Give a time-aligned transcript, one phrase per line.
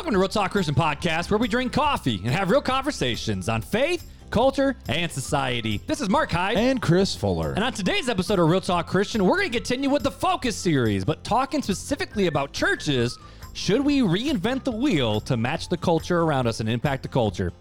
[0.00, 3.60] Welcome to Real Talk Christian Podcast, where we drink coffee and have real conversations on
[3.60, 5.82] faith, culture, and society.
[5.86, 6.56] This is Mark Hyde.
[6.56, 7.52] and Chris Fuller.
[7.52, 10.56] And on today's episode of Real Talk Christian, we're going to continue with the Focus
[10.56, 13.18] series, but talking specifically about churches.
[13.52, 17.52] Should we reinvent the wheel to match the culture around us and impact the culture?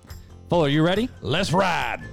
[0.50, 1.10] Fuller, you ready?
[1.20, 2.06] Let's ride.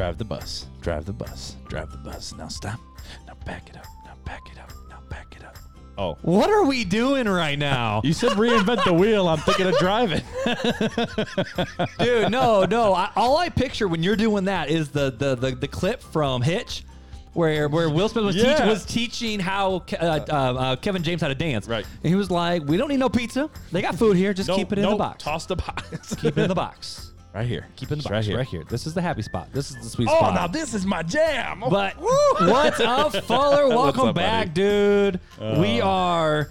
[0.00, 0.64] Drive the bus.
[0.80, 1.56] Drive the bus.
[1.68, 2.32] Drive the bus.
[2.32, 2.80] Now stop.
[3.26, 3.84] Now back it up.
[4.06, 4.72] Now back it up.
[4.88, 5.58] Now back it up.
[5.98, 6.16] Oh.
[6.22, 8.00] What are we doing right now?
[8.04, 9.28] You said reinvent the wheel.
[9.28, 10.22] I'm thinking of driving.
[11.98, 12.94] Dude, no, no.
[12.94, 16.40] I, all I picture when you're doing that is the the the, the clip from
[16.40, 16.86] Hitch.
[17.34, 18.56] Where, where Will Smith was, Yeah.
[18.56, 21.68] teach, was teaching how Ke- uh, uh, uh, Kevin James how to dance.
[21.68, 21.84] Right.
[22.02, 23.50] And he was like, We don't need no pizza.
[23.70, 24.32] They got food here.
[24.32, 25.22] Just No, keep it in no, the box.
[25.22, 26.14] Toss the box.
[26.14, 27.08] Keep it in the box.
[27.34, 27.66] right here.
[27.76, 28.28] Keep it in the box.
[28.28, 28.64] Right here.
[28.68, 29.48] This is the happy spot.
[29.52, 30.32] This is the sweet spot.
[30.32, 31.62] Oh, now this is my jam.
[31.62, 32.06] Oh, But woo.
[32.50, 33.68] what's up, Fuller?
[33.68, 34.52] Welcome up, back, buddy?
[34.54, 35.20] dude.
[35.58, 36.50] we are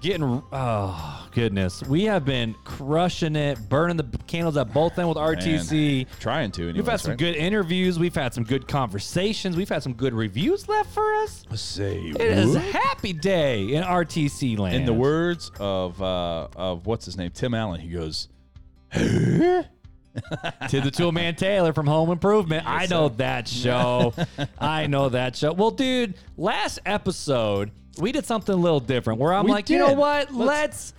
[0.00, 0.42] getting.
[0.52, 5.96] Oh goodness, we have been crushing it, burning the candles at both ends with RTC.
[5.96, 6.62] Man, trying to.
[6.62, 7.18] Anyways, We've had some right?
[7.18, 7.98] good interviews.
[7.98, 9.56] We've had some good conversations.
[9.56, 11.44] We've had some good reviews left for us.
[11.54, 14.76] Say It is a happy day in RTC land.
[14.76, 18.28] In the words of uh, of what's his name, Tim Allen, he goes,
[20.70, 22.64] to the Tool Man Taylor from Home Improvement.
[22.66, 24.14] I know that show.
[24.58, 25.52] I know that show.
[25.52, 29.78] Well, dude, last episode we did something a little different where I'm We like, you
[29.78, 30.32] know what?
[30.34, 30.92] Let's, Let's-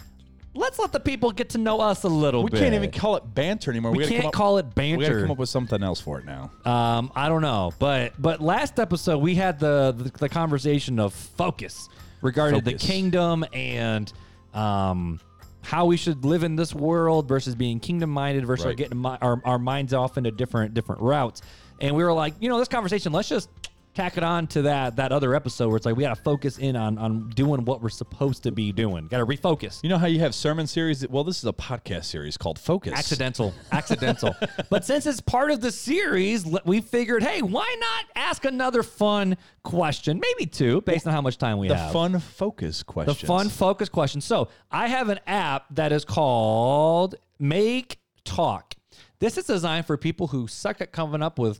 [0.56, 2.60] let's let the people get to know us a little we bit.
[2.60, 3.92] can't even call it banter anymore.
[3.92, 4.98] We gotta can't come up, call it banter.
[4.98, 6.50] We got to come up with something else for it now.
[6.66, 11.14] Um, I don't know, but but last episode we had the the, the conversation of
[11.14, 11.88] focus
[12.24, 14.12] regarding the kingdom and
[14.56, 15.20] um
[15.68, 18.78] how we should live in this world versus being kingdom minded versus Right.
[18.78, 21.42] getting our our minds off into different different routes.
[21.82, 23.50] And we were like, you know, this conversation, let's just
[23.98, 26.60] tack it on to that that other episode where it's like we got to focus
[26.60, 29.08] in on on doing what we're supposed to be doing.
[29.08, 29.82] Got to refocus.
[29.82, 31.08] You know how you have sermon series?
[31.08, 32.94] Well, this is a podcast series called Focus.
[32.94, 34.36] Accidental, accidental.
[34.70, 39.36] but since it's part of the series, we figured, hey, why not ask another fun
[39.64, 41.92] question, maybe two, based on how much time we The have.
[41.92, 43.16] fun focus question.
[43.20, 44.22] the fun focus question.
[44.22, 48.76] So I have an app that is called Make Talk.
[49.20, 51.60] This is designed for people who suck at coming up with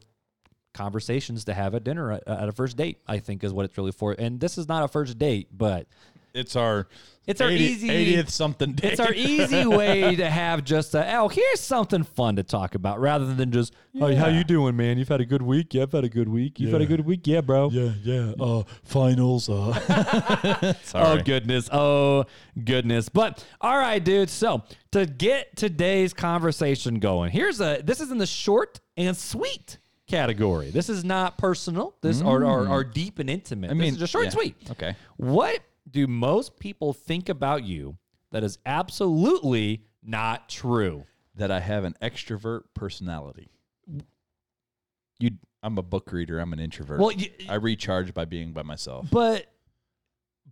[0.78, 3.00] conversations to have at dinner at, at a first date.
[3.08, 4.14] I think is what it's really for.
[4.18, 5.88] And this is not a first date, but
[6.34, 6.88] It's our
[7.26, 8.92] It's our easy- 80th something day.
[8.92, 13.00] it's our easy way to have just a oh here's something fun to talk about
[13.02, 15.92] rather than just oh how you doing man you've had a good week yeah I've
[15.92, 18.32] had a good week you've had a good week yeah bro Yeah, yeah.
[18.40, 19.50] Uh, finals.
[19.50, 20.74] Uh.
[20.96, 22.26] oh goodness oh
[22.64, 28.10] goodness but all right dude so to get today's conversation going here's a this is
[28.12, 32.94] in the short and sweet category this is not personal this are, are, or mm.
[32.94, 34.40] deep and intimate I mean, is just short and yeah.
[34.40, 34.96] sweet Okay.
[35.18, 35.60] what
[35.90, 37.98] do most people think about you
[38.32, 43.50] that is absolutely not true That I have an extrovert personality.
[45.20, 45.32] you
[45.64, 46.40] I'm a book reader.
[46.40, 47.00] I'm an introvert.
[47.00, 47.12] Well,
[47.50, 49.08] I recharge by being by myself.
[49.12, 49.48] but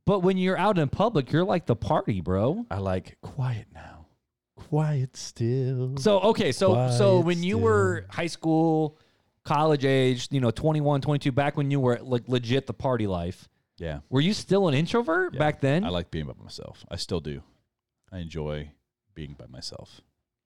[0.05, 2.65] but when you're out in public, you're like the party, bro.
[2.69, 4.07] I like quiet now.
[4.55, 5.97] Quiet still.
[5.97, 8.97] So okay, so so Quiet when you were high school,
[9.45, 13.47] college age, you know, 21, 22, back when you were like legit the party life,
[13.77, 13.99] yeah.
[14.09, 15.39] were you still an introvert Yeah.
[15.39, 15.83] back then?
[15.85, 16.83] I like being by myself.
[16.91, 17.41] I still do.
[18.11, 18.71] I enjoy
[19.13, 20.01] being by myself.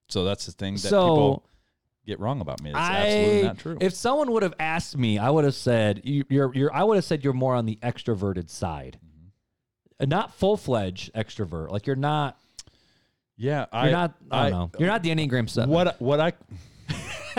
[0.10, 1.44] So that's the thing that So- people
[2.06, 2.72] get wrong about me.
[2.72, 3.78] It's absolutely not true.
[3.80, 6.96] if someone would have asked me, I would have said you, you're you're I would
[6.96, 9.00] have said you're more on the extroverted side.
[9.06, 10.10] Mm-hmm.
[10.10, 11.70] Not full fledged extrovert.
[11.70, 12.40] Like you're not
[13.38, 14.80] yeah, you're I not I don't know.
[14.80, 15.70] You're not the Enneagram seven.
[15.70, 16.34] What what I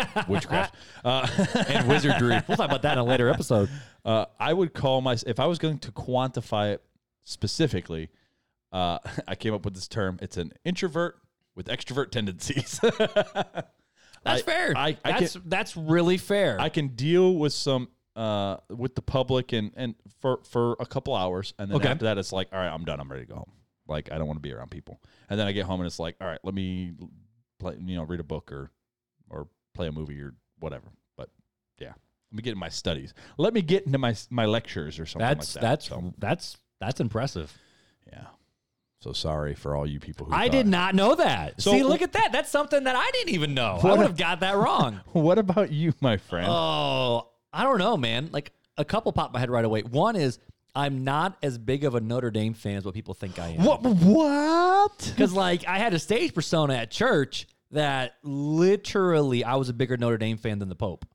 [0.28, 0.74] witchcraft.
[1.04, 1.26] Uh,
[1.68, 2.40] and wizardry.
[2.48, 3.68] we'll talk about that in a later episode.
[4.04, 6.82] Uh, I would call my if I was going to quantify it
[7.24, 8.08] specifically,
[8.72, 8.98] uh,
[9.28, 10.18] I came up with this term.
[10.22, 11.16] It's an introvert
[11.54, 12.80] with extrovert tendencies.
[12.82, 14.72] That's I- fair.
[14.76, 16.60] I- I that's that's really fair.
[16.60, 21.14] I can deal with some uh, with the public and and for for a couple
[21.14, 21.88] hours, and then Okay.
[21.88, 23.00] after that, it's like, all right, I'm done.
[23.00, 23.52] I'm ready to go home.
[23.88, 25.00] Like I don't want to be around people.
[25.28, 26.92] And then I get home and it's like, all right, let me
[27.58, 28.70] play, you know, read a book or
[29.74, 30.86] play a movie or whatever.
[31.16, 31.30] But
[31.78, 33.14] yeah, let me get in my studies.
[33.38, 35.68] Let me get into my my lectures or something that's like that.
[35.68, 37.56] that's So, that's that's impressive.
[38.10, 38.26] yeah.
[39.02, 41.60] So sorry for all you people who I thought- did not know that.
[41.62, 42.32] So- See, look at that.
[42.32, 43.78] That's something that I didn't even know.
[43.82, 45.00] I would have got that wrong.
[45.12, 46.46] What about you, my friend?
[46.50, 48.28] oh, I don't know, man.
[48.30, 49.82] Like a couple popped my head right away.
[49.82, 50.38] One is
[50.74, 53.64] I'm not as big of a Notre Dame fan as what people think I am.
[53.64, 53.82] What?
[53.82, 54.98] What?
[55.16, 59.96] Because like I had a stage persona at church that literally I was a bigger
[59.96, 61.06] Notre Dame fan than the Pope.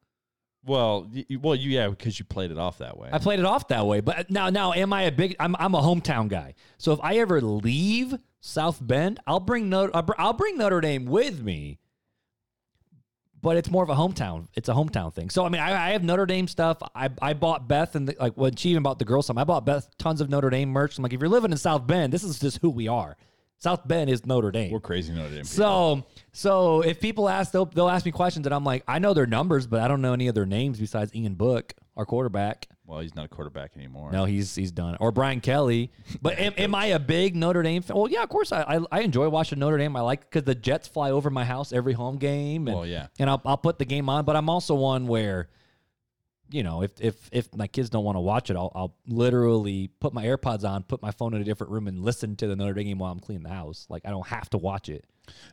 [0.65, 3.09] Well, y- y- well, you yeah, because you played it off that way.
[3.11, 3.99] I played it off that way.
[4.01, 5.35] But now, now, am I a big?
[5.39, 6.55] I'm, I'm a hometown guy.
[6.77, 11.05] So if I ever leave South Bend, I'll bring Notre, I'll I'll bring Notre Dame
[11.05, 11.79] with me.
[13.41, 14.47] But it's more of a hometown.
[14.55, 15.29] It's a hometown thing.
[15.29, 16.79] So I mean, I, I have Notre Dame stuff.
[16.95, 19.37] I, I bought Beth and the, like when she even bought the girls some.
[19.37, 20.97] I bought Beth tons of Notre Dame merch.
[20.97, 23.15] I'm like, if you're living in South Bend, this is just who we are.
[23.65, 24.71] South Bend is Notre Dame.
[24.71, 25.37] We're crazy Notre Dame.
[25.43, 25.47] people.
[25.49, 26.03] So,
[26.33, 29.25] so if people ask, they'll, they'll ask me questions, and I'm like, I know their
[29.25, 32.67] numbers, but I don't know any of their names besides Ian Book, our quarterback.
[32.85, 34.11] well, he's not a quarterback anymore.
[34.11, 34.95] No, he's he's done.
[34.99, 35.91] Or Brian Kelly.
[36.21, 37.97] But am, am I a big Notre Dame fan?
[37.97, 38.51] Well, yeah, of course.
[38.51, 39.95] I I, I enjoy watching Notre Dame.
[39.95, 42.67] I like because the Jets fly over my house every home game.
[42.67, 43.07] And, Well, yeah.
[43.17, 44.25] and I'll I'll put the game on.
[44.25, 45.49] But I'm also one where,
[46.49, 49.89] you know, if if if my kids don't want to watch it, I'll I'll literally
[49.99, 52.55] put my AirPods on, put my phone in a different room, and listen to the
[52.55, 53.85] Notre Dame game while I'm cleaning the house.
[53.89, 55.05] Like I don't have to watch it.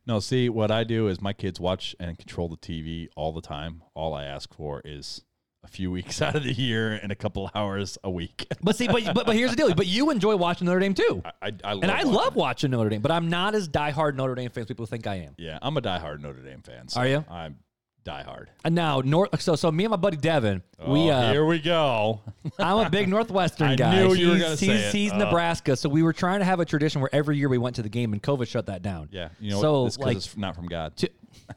[0.06, 3.40] No, see, what I do is my kids watch and control the TV all the
[3.40, 3.82] time.
[3.94, 5.22] All I ask for is
[5.64, 8.46] a few weeks out of the year and a couple hours a week.
[8.62, 9.74] But see, but but, but here's the deal.
[9.74, 11.22] But you enjoy watching Notre Dame too.
[11.24, 12.38] I, I, I And I watching love it.
[12.38, 15.16] watching Notre Dame, but I'm not as diehard Notre Dame fan as people think I
[15.16, 15.34] am.
[15.38, 16.88] Yeah, I'm a diehard Notre Dame fan.
[16.88, 17.24] So Are you?
[17.30, 17.56] I'm
[18.04, 18.46] diehard.
[18.64, 19.40] And now North.
[19.40, 22.20] So so me and my buddy Devin, we Oh, uh, here we go.
[22.58, 23.94] I'm a big Northwestern I guy.
[24.02, 24.92] knew you were he's, say he's, it.
[24.92, 25.18] he's Uh.
[25.18, 27.82] Nebraska, so we were trying to have a tradition where every year we went to
[27.82, 29.08] the game, and COVID shut that down.
[29.12, 29.86] Yeah, you know, So, what?
[29.88, 30.96] it's like- it's not from God.
[30.96, 31.08] Two,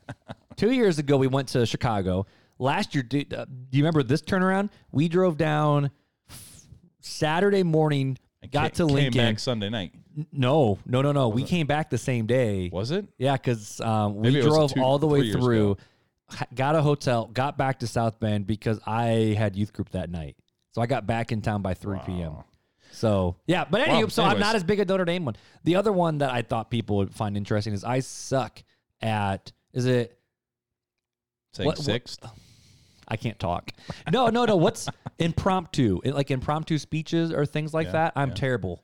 [0.56, 2.26] two years ago, we went to Chicago.
[2.60, 4.70] Last year, do, uh, do you remember this turnaround?
[4.92, 5.92] We drove down
[7.02, 8.18] Saturday morning,
[8.52, 9.22] got to Ca- came Lincoln.
[9.22, 9.94] back Sunday night.
[10.32, 11.28] No, no, no, no.
[11.28, 12.70] We came back the same day.
[12.72, 13.06] Was it?
[13.18, 15.78] Yeah, because um, we it was drove two- all the way through, ago.
[16.54, 20.36] Got a hotel, got back to South Bend because I had youth group that night.
[20.72, 22.34] So I got back in town by 3 p.m.
[22.92, 25.36] So yeah, but anyway, so I'm not as big a Notre Dame one.
[25.64, 28.64] The other one that I thought people would find interesting is I suck
[29.02, 30.18] at is it
[31.54, 32.18] Saying What- what-
[33.08, 33.72] I can't talk.
[34.12, 34.56] No, no, no.
[34.56, 34.90] What's
[35.20, 36.02] impromptu?
[36.04, 38.14] It- like impromptu speeches or things like Yeah, that.
[38.16, 38.36] I'm yeah.
[38.36, 38.84] terrible.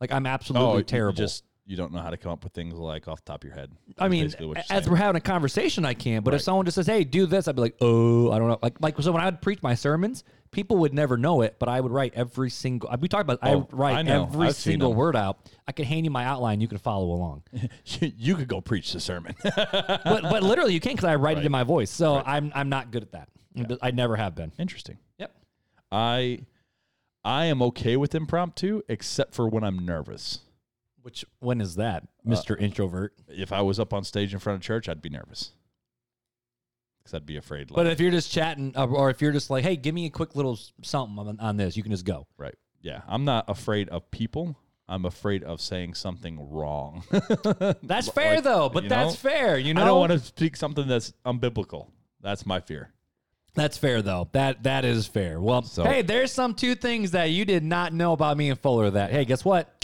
[0.00, 1.16] Like I'm Oh, absolutely you terrible.
[1.16, 3.48] Just you don't know how to come up with things like off the top of
[3.48, 3.70] your head.
[3.96, 4.90] I mean, basically what you're as saying.
[4.90, 6.24] we're having a conversation, I can't.
[6.24, 8.58] But if someone just says, "Hey, do this," I'd be like, "Oh, I don't know."
[8.60, 11.68] Like, like so when I would preach my sermons, people would never know it, but
[11.68, 12.90] I would write every single.
[12.90, 13.38] I'd we talked about.
[13.44, 15.48] Oh, I write I every I've single word out.
[15.68, 16.60] I could hand you my outline.
[16.60, 17.44] You could follow along.
[17.84, 19.36] you could go preach the sermon.
[19.44, 21.90] but but literally, you can't because I write it in my voice.
[21.90, 23.28] So I'm I'm not good at that.
[23.80, 24.50] I never have been.
[24.58, 24.98] Interesting.
[25.18, 25.32] Yep.
[25.92, 26.40] I
[27.24, 30.40] I am okay with impromptu except for when I'm nervous.
[31.02, 33.14] Which when is that, Uh, Mister Introvert?
[33.28, 35.52] If I was up on stage in front of church, I'd be nervous.
[37.04, 39.48] Cuz I'd be afraid like, But if you're just chatting, uh, or if you're just
[39.50, 42.26] like, "Hey, give me a quick little something on, on this," you can just go.
[42.36, 42.54] right.
[42.82, 44.56] Yeah, I'm not afraid of people.
[44.88, 47.04] I'm afraid of saying something wrong.
[47.82, 48.68] That's fair Like, though.
[48.70, 49.30] But that's know?
[49.30, 49.58] fair.
[49.58, 51.88] You know, I don't want to speak something that's unbiblical.
[52.20, 52.92] That's my fear.
[53.54, 54.28] That's fair though.
[54.32, 55.40] That that is fair.
[55.40, 58.58] Well, So- hey, there's some two things that you did not know about me and
[58.58, 58.90] Fuller.
[58.90, 59.79] That hey, guess what?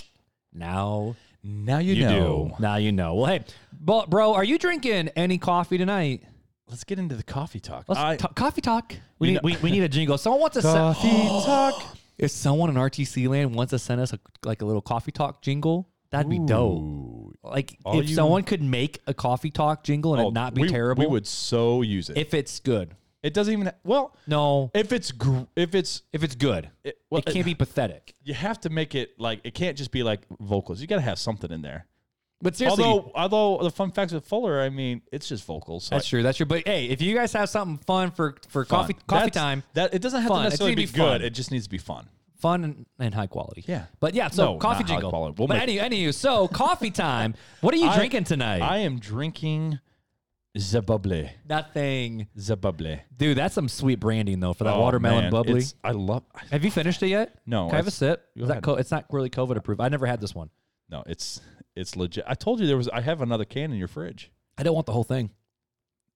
[0.57, 2.49] Now Now you, you know.
[2.59, 2.63] do.
[2.63, 3.15] Now you know.
[3.15, 6.23] Well, hey, bro, bro, are you drinking any coffee tonight?
[6.69, 7.85] Let's get into the coffee talk.
[7.89, 8.95] Let's I- ta- coffee talk.
[9.19, 10.19] We need we, we need a jingle.
[10.19, 11.97] Someone wants to coffee send, talk.
[12.19, 15.43] If someone in RTC land wants to send us a, like a little coffee talk
[15.43, 17.37] jingle, that'd be dope.
[17.45, 20.55] Like All if you- someone could make a coffee talk jingle and Oh, it not
[20.55, 22.17] be we, terrible, We would so use it.
[22.17, 22.95] if it's good.
[23.23, 23.73] It doesn't even.
[23.85, 27.55] Well, No, if it's gr- if it's if it's good, it, well, it can't be
[27.55, 28.15] pathetic.
[28.23, 30.81] You have to make it like it can't just be like vocals.
[30.81, 31.87] You got to have something in there.
[32.43, 35.85] But seriously, although, although the fun facts with Fuller, I mean, it's just vocals.
[35.85, 36.23] So That's true.
[36.23, 36.45] That's true.
[36.47, 38.81] But hey, if you guys have something fun for for fun.
[38.81, 40.39] coffee coffee That's- time, That it doesn't have Fun.
[40.41, 41.23] to necessarily be, be good.
[41.23, 42.09] It just needs to be fun.
[42.39, 43.65] fun and, and high quality.
[43.67, 43.87] Yeah.
[44.01, 45.11] But yeah, so No, coffee jingle.
[45.11, 47.35] We'll but make- any any so coffee time.
[47.63, 48.61] What are you I- drinking tonight?
[48.61, 49.81] I am drinking
[50.57, 51.31] Zabubble.
[51.49, 53.01] Nothing, Zabubble.
[53.17, 53.37] dude.
[53.37, 55.53] That's some sweet branding though for that Oh, watermelon man, bubbly.
[55.59, 56.23] it's- I love.
[56.51, 57.39] Have you finished it yet?
[57.47, 58.25] No, Can I have a it's- sip?
[58.37, 58.63] go Is that ahead.
[58.65, 59.81] co- it's not really COVID approved.
[59.81, 60.51] I never had this one.
[60.89, 61.41] No, it's
[61.75, 62.25] it's legit.
[62.27, 62.89] I told you there was.
[62.89, 64.31] I have another can in your fridge.
[64.57, 65.31] I don't want the whole thing.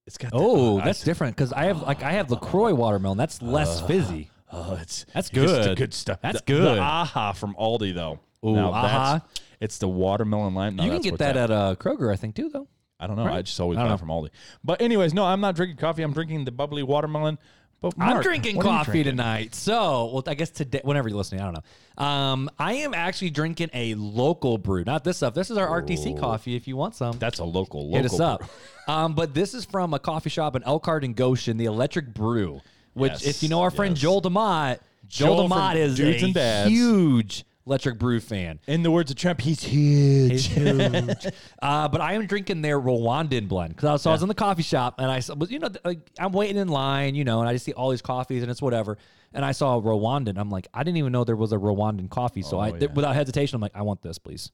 [0.07, 0.31] It's got.
[0.35, 3.19] Oh, I- that's different because I have like I have LaCroix watermelon.
[3.19, 4.31] That's less fizzy.
[4.53, 5.77] Oh, it's That's it's the good.
[5.77, 6.19] good stuff.
[6.23, 6.77] That's The- good.
[6.77, 8.21] The aha from Aldi though.
[8.45, 9.13] Ooh, Aha.
[9.19, 10.77] that's- It's the watermelon lime.
[10.77, 11.51] No, you can that's get that at.
[11.51, 12.67] at uh, Kroger, I think, too, though.
[13.01, 13.25] I don't know.
[13.25, 14.31] I just always I buy don't from Aldi.
[14.63, 16.03] But anyways, no, I'm not drinking coffee.
[16.03, 17.39] I'm drinking the bubbly watermelon.
[17.81, 19.13] But I'm drinking what are you coffee drinking?
[19.13, 19.55] tonight.
[19.55, 22.05] So, well, I guess today, whenever you're listening, I don't know.
[22.05, 25.33] Um, I am actually drinking a local brew, not this stuff.
[25.33, 26.55] This is our RTC coffee.
[26.57, 27.87] If you want some, That's a local.
[27.89, 28.45] local hit us up.
[28.89, 32.61] um, but this is from a coffee shop in Elkhart and Goshen, the Electric Brew.
[32.93, 34.03] Which, Yes, if you know our friend yes.
[34.03, 38.59] Joel Demott, Joel, Joel DeMott is Dudes a huge Electric Brew fan.
[38.67, 40.47] In the words of Trump, he's huge.
[40.49, 41.27] huge.
[41.63, 44.29] uh, but I am drinking their Rwandan blend because I was, so I was in
[44.29, 47.25] the coffee shop and I saw, was, you know, like, I'm waiting in line, you
[47.25, 48.99] know, and I just see all these coffees and it's whatever.
[49.33, 50.39] And I saw a Rwandan.
[50.39, 52.43] I'm like, I didn't even know there was a Rwandan coffee.
[52.43, 52.89] So Oh, I, yeah.
[52.95, 54.51] without hesitation, I'm like, I want this, please.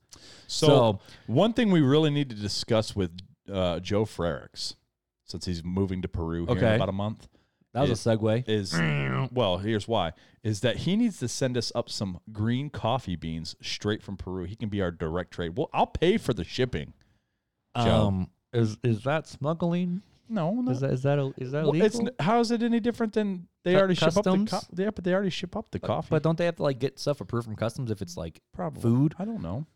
[0.47, 3.13] So, So- one thing we really need to discuss with
[3.51, 4.75] uh, Joe Frericks,
[5.25, 7.29] since he's moving to Peru here in about a month,
[7.77, 8.45] That was a segue.
[8.49, 8.73] is
[9.33, 13.55] well, here's why: is that he needs to send us up some green coffee beans
[13.61, 14.45] straight from Peru.
[14.45, 15.57] He can be our direct trade.
[15.57, 16.95] Well, I'll pay for the shipping.
[17.77, 17.83] Joe.
[18.07, 20.03] Um, is is that smuggling?
[20.29, 20.73] No, no.
[20.73, 21.87] Is that is that is that Well, legal?
[22.09, 24.51] it's how is it any different than they Cu- already ship up the customs?
[24.51, 26.09] co- yeah, but they already ship up the coffee.
[26.11, 28.81] but don't they have to like get stuff approved from customs if it's like Probably
[28.83, 29.15] food?
[29.19, 29.67] I don't know.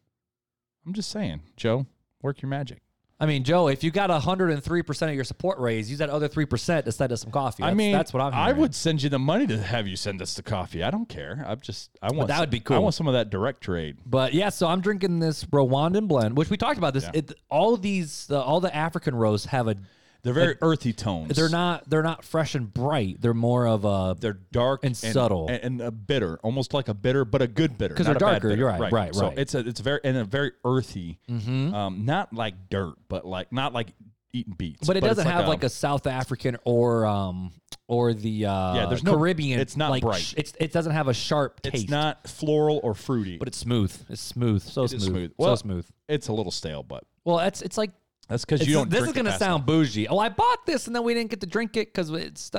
[0.86, 1.86] I'm just saying, Joe,
[2.22, 2.80] work your magic.
[3.20, 6.84] I mean, Joe, if you got 103% of your support raise, use that other 3%
[6.84, 7.62] to send us some coffee.
[7.62, 10.22] I mean, that's what I'm I would send you the money to have you send
[10.22, 10.82] us the coffee.
[10.82, 11.44] I don't care.
[11.46, 12.76] I'm just I want that some- would be cool.
[12.76, 13.98] I want some of that direct trade.
[14.06, 17.04] But yeah, so I'm drinking this Rwandan blend, which we talked about this.
[17.04, 17.10] Yeah.
[17.14, 19.76] It, all these, uh, all the African roasts have a.
[20.22, 21.34] They're very earthy tones.
[21.36, 21.88] They're not.
[21.88, 23.20] They're not fresh and bright.
[23.20, 24.16] They're more of a.
[24.18, 25.48] They're dark And subtle.
[25.48, 28.28] and, and a bitter, almost like a bitter, but a good bitter 'Cause not they're
[28.28, 29.14] a darker, you're right, right, Right.
[29.14, 29.38] So right.
[29.38, 31.72] it's a it's very and a very earthy, Mhm.
[31.72, 33.94] um, not like dirt, but like not like
[34.32, 34.86] eating beets.
[34.86, 37.52] But it doesn't have like a South African or um
[37.88, 39.58] or the uh, Yeah, there's no- Caribbean.
[39.58, 40.20] it's not like, bright.
[40.20, 41.74] sh- It's it doesn't have a sharp taste.
[41.84, 43.92] It's not floral or fruity, but it's smooth.
[44.08, 44.62] It's smooth.
[44.62, 45.02] So It smooth.
[45.02, 45.30] smooth.
[45.30, 45.86] so Well, smooth.
[46.08, 46.84] it's a little stale.
[46.84, 47.90] But Well, it's it's like
[48.30, 48.88] that's because you don't.
[48.88, 49.66] this is gonna sound enough.
[49.66, 50.08] bougie.
[50.08, 52.50] Oh, I bought this and then we didn't get to drink it because it's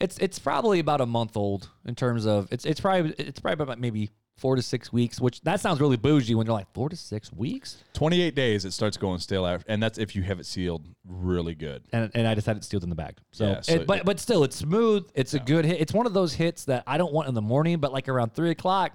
[0.00, 3.62] it's it's probably about a month old in terms of it's it's probably it's probably
[3.64, 5.20] about maybe four to six weeks.
[5.20, 7.82] Which that sounds really bougie when you're like four to six weeks.
[7.94, 11.54] 28 days, it starts going stale, after, and that's if you have it sealed really
[11.54, 11.84] good.
[11.92, 13.16] And, and I just had it sealed in the bag.
[13.30, 15.08] So, Yeah, so it- but it- but still, it's smooth.
[15.14, 15.80] It's a good hit.
[15.80, 18.34] It's one of those hits that I don't want in the morning, but like around
[18.34, 18.92] three o'clock,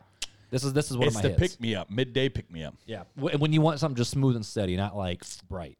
[0.51, 1.53] this is this is one It's of my the hits.
[1.55, 2.75] pick me up, midday pick me up.
[2.85, 5.77] yeah, when you want something just smooth and steady, not like bright.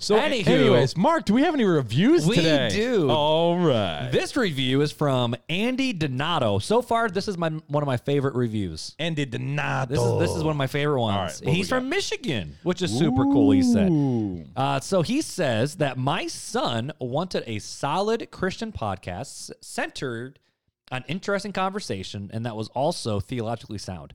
[0.00, 0.46] So, Anywho.
[0.46, 2.68] anyways, Mark, do we have any reviews We today?
[2.68, 3.10] do.
[3.10, 4.10] All right.
[4.12, 6.60] This review is from Andy Donato.
[6.60, 8.94] So far, this is my one of my favorite reviews.
[9.00, 9.88] Andy Donato.
[9.92, 11.40] This is this is one of my favorite ones.
[11.40, 13.50] right, what He's we from Michigan, which is super cool.
[13.50, 13.90] He said.
[14.56, 20.38] Uh, so he says that my son wanted a solid Christian podcast centered
[20.92, 24.14] on interesting conversation and that was also theologically sound.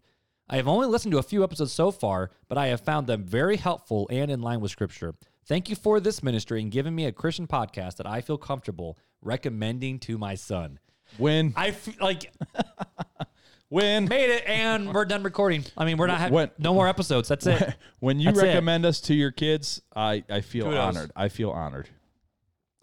[0.49, 3.23] I have only listened to a few episodes so far, but I have found them
[3.25, 5.13] very helpful and in line with Scripture.
[5.45, 8.97] Thank you for this ministry and giving me a Christian podcast that I feel comfortable
[9.21, 10.79] recommending to my son.
[11.17, 12.31] When I feel like
[13.69, 15.65] when made it and we're done recording.
[15.77, 17.27] I mean, we're not having When- no more episodes.
[17.27, 17.75] That's it.
[17.99, 18.47] when you That's it.
[18.47, 20.79] recommend us to your kids, I I feel Kudos.
[20.95, 21.11] honored.
[21.15, 21.89] I feel honored.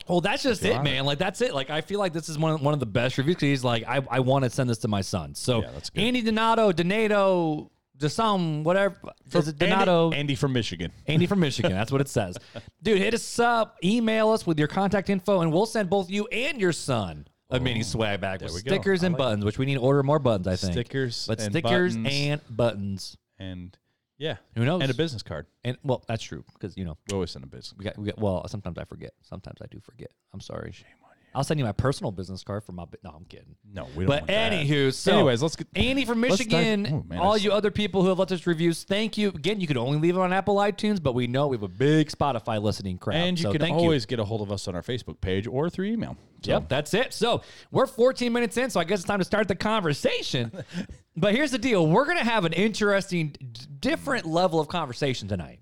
[0.09, 1.05] Well, that's just it, man.
[1.05, 1.55] Like that's it.
[1.55, 3.64] Like I feel like this is one of, one of the best reviews because he's
[3.64, 5.35] like, I, I want to send this to my son.
[5.35, 5.71] So Yeah.
[5.95, 8.97] Andy Donato, Donato, Desum, whatever.
[9.33, 10.07] Is it Donato?
[10.07, 10.90] Andy, Andy from Michigan.
[11.07, 11.73] Andy from Michigan.
[11.73, 12.37] That's what it says.
[12.83, 16.26] Dude, hit us up, email us with your contact info, and we'll send both you
[16.28, 19.59] and your son a mini oh, swag bag with we stickers and like buttons, which
[19.59, 20.73] we need to order more buttons, I think.
[20.73, 22.14] Stickers But and stickers buttons.
[22.14, 23.16] and buttons.
[23.38, 23.78] And
[24.19, 24.83] yeah, Who knows?
[24.83, 25.47] and a business card.
[25.64, 27.75] And well, that's true because you know We always send a business.
[27.76, 28.19] we got we got.
[28.19, 29.12] Well, sometimes I forget.
[29.23, 30.11] Sometimes I do forget.
[30.33, 30.73] I'm sorry.
[30.73, 31.10] Shame on.
[31.34, 32.84] I'll send you my personal business card for my.
[32.87, 33.54] bu- No, I'm kidding.
[33.72, 34.08] No, we don't.
[34.08, 34.52] But want that.
[34.52, 35.68] anywho, so anyways, let's get.
[35.76, 38.32] Andy from Let's dive- Michigan, oh, man, all that's- you other people who have left
[38.32, 39.28] us reviews, thank you.
[39.28, 41.68] Again, you could only leave it on Apple iTunes, but we know we have a
[41.68, 43.16] big Spotify listening crowd.
[43.16, 45.46] And you so can thank always get a hold of us on our Facebook page
[45.46, 46.16] or through email.
[46.42, 47.12] So, Yep, that's it.
[47.12, 50.50] So we're 14 minutes in, so I guess it's time to start the conversation.
[51.16, 55.60] but here's the deal: we're gonna have an interesting, d- different level of conversation tonight.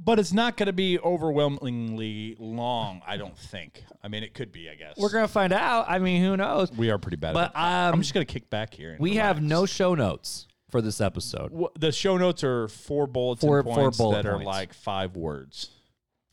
[0.00, 3.82] But it's not going to be overwhelmingly long, I don't think.
[4.02, 4.94] I mean, it could be, I guess.
[4.96, 5.86] We're gonna find out.
[5.88, 6.70] I mean, who knows?
[6.72, 7.88] we are pretty bad But, at it.
[7.88, 8.92] um, I'm just going to kick back here.
[8.92, 9.50] and We have relax.
[9.50, 13.66] no show notes for this episode Wha- The show notes are four bullets Four- and
[13.66, 14.46] four points bullet that are points.
[14.46, 15.70] like five words.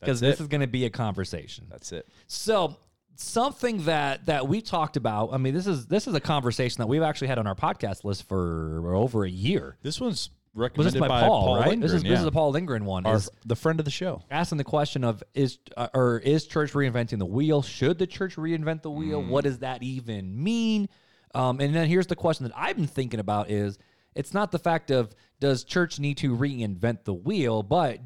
[0.00, 0.42] because That's this it.
[0.44, 1.66] is gonna be a conversation.
[1.70, 2.06] That's it.
[2.28, 2.76] So
[3.16, 5.30] something that that we talked about.
[5.32, 8.04] I mean, this is this is a conversation that we've actually had on our podcast
[8.04, 9.76] list for over a year.
[9.82, 11.68] This one's Was recommended this by, by Paul, right?
[11.68, 12.10] Lindgren, this is yeah.
[12.10, 13.04] this is a Paul Lindgren one.
[13.04, 14.22] Our- is the friend of the show.
[14.30, 17.62] asking the question of is uh, or is church reinventing the wheel?
[17.62, 19.22] Should the church reinvent the wheel?
[19.22, 19.28] Mm.
[19.28, 20.88] What does that even mean?
[21.34, 23.78] Um, and then here's the question that I've been thinking about: is
[24.14, 28.00] it's not the fact of does church need to reinvent the wheel, but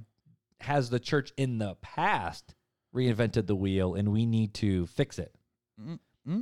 [0.61, 2.55] has the church in the past
[2.95, 5.35] reinvented the wheel, and we need to fix it?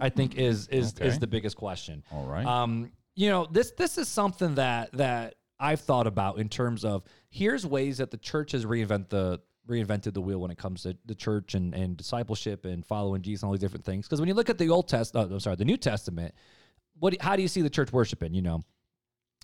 [0.01, 2.03] I think is is is the biggest question.
[2.11, 2.45] All right.
[2.45, 7.03] Um, you know, this this is something that that I've thought about in terms of
[7.31, 10.97] here's ways that the church has reinvent the reinvented the wheel when it comes to
[11.05, 14.07] the church and, and discipleship and following Jesus and all these different things.
[14.07, 16.35] Because when you look at the Old Testament, oh, uh, I'm sorry, the New Testament,
[16.99, 17.21] what?
[17.21, 18.35] How do you see the church worshiping?
[18.35, 18.63] You know,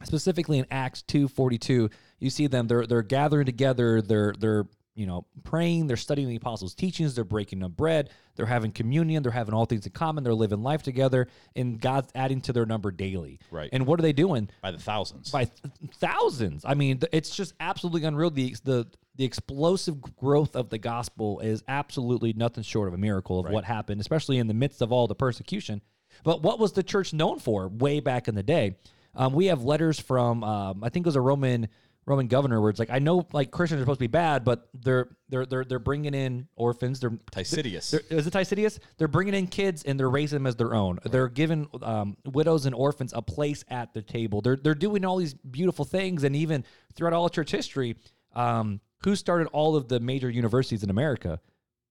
[0.02, 2.68] specifically in Acts two forty two, you see them.
[2.68, 4.00] They're they're gathering together.
[4.00, 5.86] They're they're you know praying.
[5.86, 7.14] They're studying the apostles' teachings.
[7.14, 8.10] They're breaking of bread.
[8.36, 9.22] They're having communion.
[9.22, 10.24] They're having all things in common.
[10.24, 13.40] They're living life together, and God's adding to their number daily.
[13.50, 13.70] Right.
[13.72, 14.48] And what are they doing?
[14.62, 15.30] by the thousands.
[15.30, 16.64] by th- thousands.
[16.64, 18.30] I mean, it's just absolutely unreal.
[18.30, 18.86] The the
[19.16, 23.64] the explosive growth of the gospel is absolutely nothing short of a miracle of what
[23.64, 25.80] happened, especially in the midst of all the persecution.
[26.24, 28.76] But what was the church known for way back in the day?
[29.16, 31.68] Um, we have letters from um, I think it was a Roman
[32.06, 34.68] Roman governor where it's like I know like Christians are supposed to be bad, but
[34.74, 37.00] they're they're they're they're bringing in orphans.
[37.00, 37.90] They're Tysidius.
[37.90, 38.78] they're, is it Tysidius?
[38.98, 40.98] They're bringing in kids and they're raising them as their own.
[41.04, 44.42] They're giving um, widows and orphans a place at the table.
[44.42, 47.96] They're they're doing all these beautiful things, and even throughout all of church history,
[48.34, 51.40] um, who started all of the major universities in America?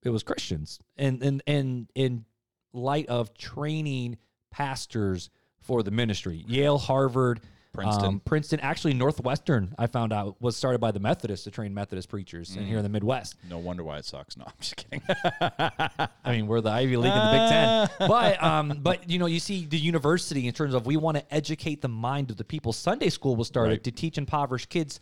[0.03, 2.25] It was Christians, and and and in
[2.73, 4.17] light of training
[4.51, 5.29] pastors
[5.61, 7.41] for the ministry, Yale, Harvard.
[7.73, 8.05] Princeton.
[8.05, 12.07] um, Princeton, actually Northwestern, I found out was started by the Methodists to train Methodist
[12.07, 13.35] preachers in here in the Midwest.
[13.49, 14.37] no wonder why it sucks.
[14.37, 15.01] No, I'm just kidding.
[15.41, 17.89] I mean, we're the Ivy League and the Big Ten.
[18.07, 21.33] But um, but you know, you see the university in terms of we want to
[21.33, 22.73] educate the mind of the people.
[22.73, 23.83] Sunday school was started Right.
[23.85, 24.99] to teach impoverished kids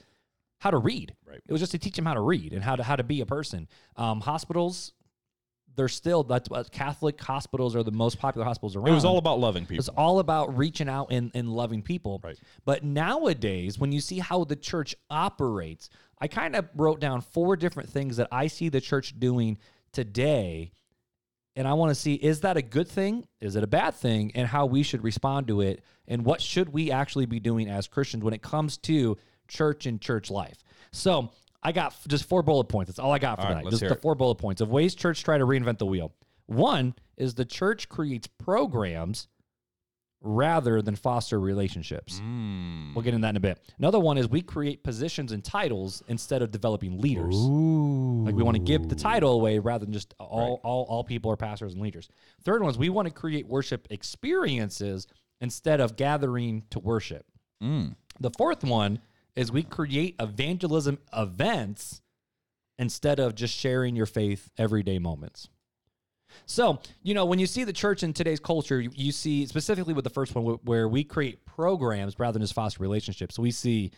[0.59, 1.15] how to read.
[1.27, 1.41] Right.
[1.45, 3.21] It was just to teach them how to read and how to how to be
[3.21, 3.67] a person.
[3.97, 4.93] Um, hospitals,
[5.75, 8.89] they're still that's what Catholic hospitals are the most popular hospitals around.
[8.89, 9.79] it was all about loving people.
[9.79, 12.19] It's all about reaching out and, and loving people.
[12.23, 12.37] Right.
[12.65, 17.55] But nowadays, when you see how the church operates, I kind of wrote down four
[17.55, 19.57] different things that I see the church doing
[19.91, 20.71] today.
[21.55, 23.27] And I want to see is that a good thing?
[23.39, 24.31] Is it a bad thing?
[24.35, 25.83] And how we should respond to it.
[26.07, 29.99] And what should we actually be doing as Christians when it comes to church and
[29.99, 30.63] church life?
[30.91, 31.31] So
[31.63, 32.89] I got just four bullet points.
[32.89, 33.65] That's all I got for All right, tonight.
[33.65, 34.01] let's Just the it.
[34.01, 36.13] four bullet points of ways church try to reinvent the wheel.
[36.47, 39.27] One is the church creates programs
[40.23, 42.19] rather than foster relationships.
[42.23, 42.93] Mm.
[42.93, 43.59] We'll get into that in a bit.
[43.79, 47.35] Another one is we create positions and titles instead of developing leaders.
[47.35, 48.23] Ooh.
[48.25, 51.31] Like we want to give the title away rather than just all, all all people
[51.31, 52.07] are pastors and leaders.
[52.43, 55.07] Third one is we want to create worship experiences
[55.41, 57.25] instead of gathering to worship.
[57.63, 57.95] Mm.
[58.19, 58.99] The fourth one
[59.35, 62.01] is we create evangelism events
[62.77, 65.49] instead of just sharing your faith everyday moments.
[66.45, 69.93] So, you know, when you see the church in today's culture, you, you see specifically
[69.93, 73.37] with the first one where we create programs rather than just foster relationships.
[73.37, 73.91] We see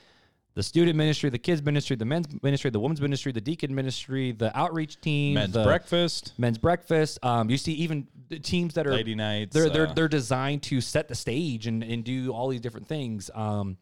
[0.56, 4.32] the student ministry, the kids ministry, the men's ministry, the women's ministry, the deacon ministry,
[4.32, 7.20] the outreach team, Men's breakfast, men's breakfast.
[7.24, 9.54] Um, you see even the teams that are lady nights.
[9.54, 12.88] they're they're uh, they're designed to set the stage and, and do all these different
[12.88, 13.32] things.
[13.34, 13.78] Um,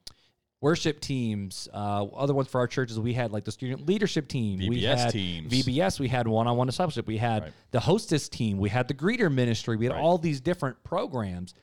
[0.62, 1.68] worship teams.
[1.74, 4.60] Uh, other ones for our churches, we had like the student leadership team.
[4.60, 5.52] we VBS had teams.
[5.52, 6.00] VBS.
[6.00, 7.08] We had one-on-one discipleship.
[7.08, 7.52] We had Right.
[7.72, 8.58] the hostess team.
[8.60, 9.76] We had the greeter ministry.
[9.76, 10.02] We had Right.
[10.02, 11.54] all these different programs.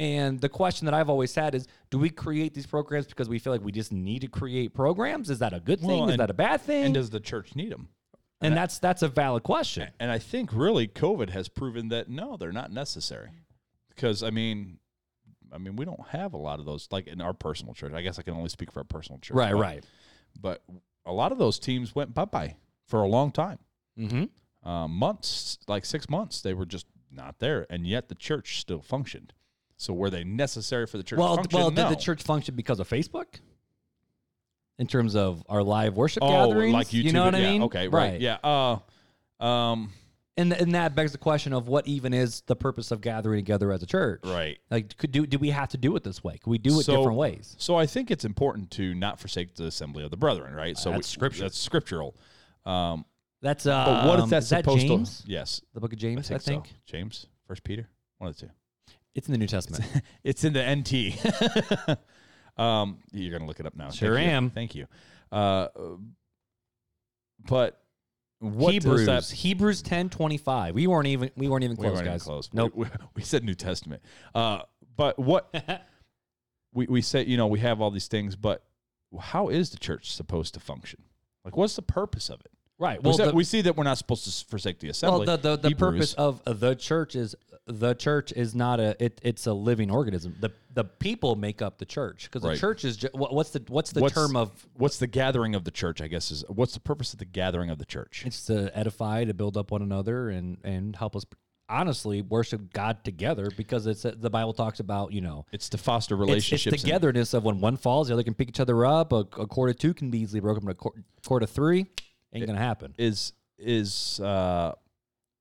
[0.00, 3.38] And the question that I've always had is, do we create these programs because we
[3.38, 5.28] feel like we just need to create programs?
[5.28, 5.88] Is that a good thing?
[5.88, 6.76] Well, is that a bad thing?
[6.76, 7.88] and And, does the church need them?
[8.40, 9.88] And that's that's a valid question.
[9.98, 13.30] And I think really COVID has proven that no, they're not necessary.
[13.88, 14.78] Because I mean,
[15.52, 17.92] I mean, we don't have a lot of those like in our personal church.
[17.92, 19.36] I guess I can only speak for our personal church.
[19.36, 19.84] Right, but, right.
[20.40, 20.62] But
[21.06, 22.56] a lot of those teams went bye bye
[22.86, 23.58] for a long time.
[23.98, 24.68] Mm-hmm.
[24.68, 28.82] Um, months, like six months, they were just not there, and yet the church still
[28.82, 29.32] functioned.
[29.76, 31.18] So were they necessary for the church?
[31.18, 31.58] Well, to function?
[31.58, 31.88] well, no.
[31.88, 33.40] did the church function because of Facebook?
[34.78, 37.04] In terms of our live worship oh, gatherings, like YouTube?
[37.04, 37.62] you know what I mean?
[37.64, 38.20] Okay, right.
[38.20, 38.38] Yeah.
[38.44, 38.78] Uh,
[39.44, 39.92] um,
[40.38, 43.70] and and that begs the question of what even is the purpose of gathering together
[43.72, 44.20] as a church?
[44.24, 44.56] right.
[44.70, 46.38] Like, could do do we have to do it this way?
[46.38, 47.54] Could we do it So- different ways?
[47.58, 50.78] So I think it's important to not forsake the assembly of the brethren, right?
[50.78, 51.42] So That's scripture.
[51.42, 52.16] That's scriptural.
[52.64, 53.04] Um,
[53.42, 53.84] That's uh.
[53.84, 55.20] but what if that's is that supposed James?
[55.22, 55.30] to?
[55.30, 56.72] Yes, The book of I James, think, I think, so.
[56.86, 58.52] James, First Peter, one of the two.
[59.14, 59.84] it's in the New Testament.
[60.24, 62.58] It's in the NT.
[62.62, 63.90] um, you're gonna look it up now.
[63.90, 64.32] Sure Thank you.
[64.36, 64.50] am.
[64.50, 64.86] Thank you.
[65.32, 65.68] Uh,
[67.48, 67.80] but
[68.40, 69.24] what Hebrews that?
[69.24, 70.74] Hebrews ten twenty five.
[70.74, 72.50] We weren't even we weren't even close, We weren't even close.
[72.52, 72.72] Nope.
[72.74, 74.02] We, we, we said New Testament.
[74.34, 74.60] Uh,
[74.96, 75.52] but what
[76.72, 78.62] we we say, you know, we have all these things, but
[79.18, 81.02] how is the church supposed to function?
[81.44, 82.52] Like, what's the purpose of it?
[82.78, 83.02] Right.
[83.02, 85.26] Well, Well, we, the, we see that we're not supposed to forsake the assembly.
[85.26, 87.34] Well, the the, the purpose of uh, the church is
[87.66, 90.36] the church is not a it, it's a living organism.
[90.40, 93.92] The the people make up the church because the church is ju- what's the what's
[93.92, 96.00] the What's- term of what's the gathering of the church?
[96.00, 98.22] I guess is what's the purpose of the gathering of the church?
[98.26, 101.24] it's to edify to build up one another and and help us
[101.70, 105.78] honestly worship God together because it's uh, the Bible talks about you know It's to
[105.78, 106.72] foster it's, it's relationships.
[106.72, 109.12] and- togetherness of when one falls the other can pick each other up.
[109.12, 111.86] A, a cord of two can be easily broken, but a cord, cord of three
[112.32, 112.94] ain't gonna happen.
[112.98, 114.72] is is uh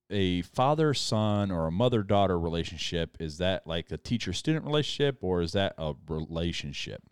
[0.09, 5.17] a father son or a mother daughter relationship is that like a teacher student relationship
[5.21, 7.03] or is that a relationship?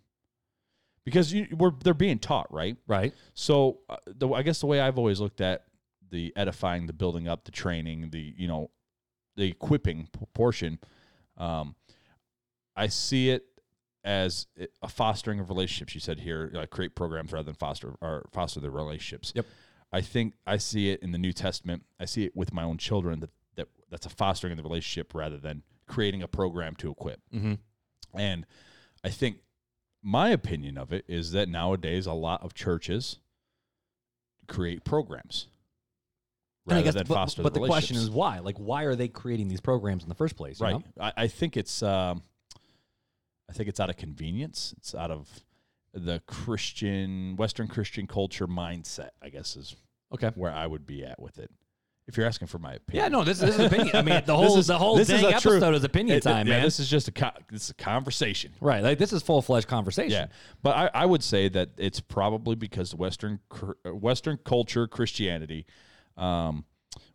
[1.03, 2.77] Because you, we're they're being taught, right?
[2.87, 3.13] Right.
[3.33, 5.65] So uh, the, I guess the way I've always looked at
[6.09, 8.71] the edifying, the building up, the training, the you know,
[9.35, 10.79] the equipping portion,
[11.37, 11.75] um,
[12.75, 13.45] I see it
[14.03, 14.47] as
[14.81, 15.93] a fostering of relationships.
[15.93, 19.33] You said here, uh, create programs rather than foster or foster the relationships.
[19.35, 19.45] Yep.
[19.91, 21.83] I think I see it in the New Testament.
[21.99, 25.13] I see it with my own children that, that that's a fostering of the relationship
[25.13, 27.21] rather than creating a program to equip.
[27.33, 27.53] Mm-hmm.
[28.17, 28.45] And
[29.03, 29.37] I think
[30.01, 33.19] my opinion of it is that nowadays a lot of churches
[34.47, 35.47] create programs
[36.67, 38.39] And I rather guess, than but, foster but the, the question is why?
[38.39, 40.59] Like, why are they creating these programs in the first place?
[40.59, 40.73] you right.
[40.73, 40.83] know?
[40.99, 42.21] I, I think it's um,
[43.49, 44.73] I think it's out of convenience.
[44.77, 45.29] It's out of
[45.95, 49.09] the Christian Western Christian culture mindset.
[49.21, 49.75] I guess is
[50.13, 50.31] Okay.
[50.35, 51.49] where I would be at with it.
[52.07, 53.95] If you're asking for my opinion, Yeah, no, this, this is opinion.
[53.95, 56.17] I mean, the whole is- the whole this is dang a true- episode is opinion
[56.17, 56.63] It- time, yeah, man.
[56.63, 58.51] This is just a co- this is a conversation.
[58.61, 60.11] right, like this is full fledged conversation.
[60.11, 60.27] Yeah,
[60.61, 63.39] but I, I would say that it's probably because Western
[63.85, 65.65] Western culture Christianity,
[66.17, 66.65] um,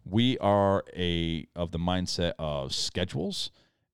[0.04, 3.50] we are a of the mindset of schedules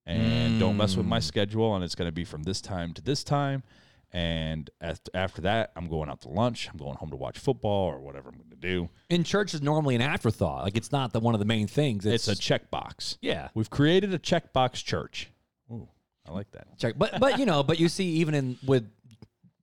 [0.07, 1.22] and don't mess with my Mm.
[1.25, 3.64] schedule, and it's going to be from this time to this time,
[4.12, 7.86] and as, after that, I'm going out to lunch, I'm going home to watch football
[7.90, 8.88] or whatever I'm going to do.
[9.10, 10.64] In church is normally an afterthought.
[10.64, 12.06] Like it's not the one of the main things.
[12.06, 13.18] It's, It's, a checkbox.
[13.20, 13.48] yeah.
[13.54, 15.30] We've created a checkbox church.
[15.70, 15.88] Ooh,
[16.26, 16.78] I like that.
[16.78, 16.94] Check.
[16.96, 18.88] But but you know, but you see even in with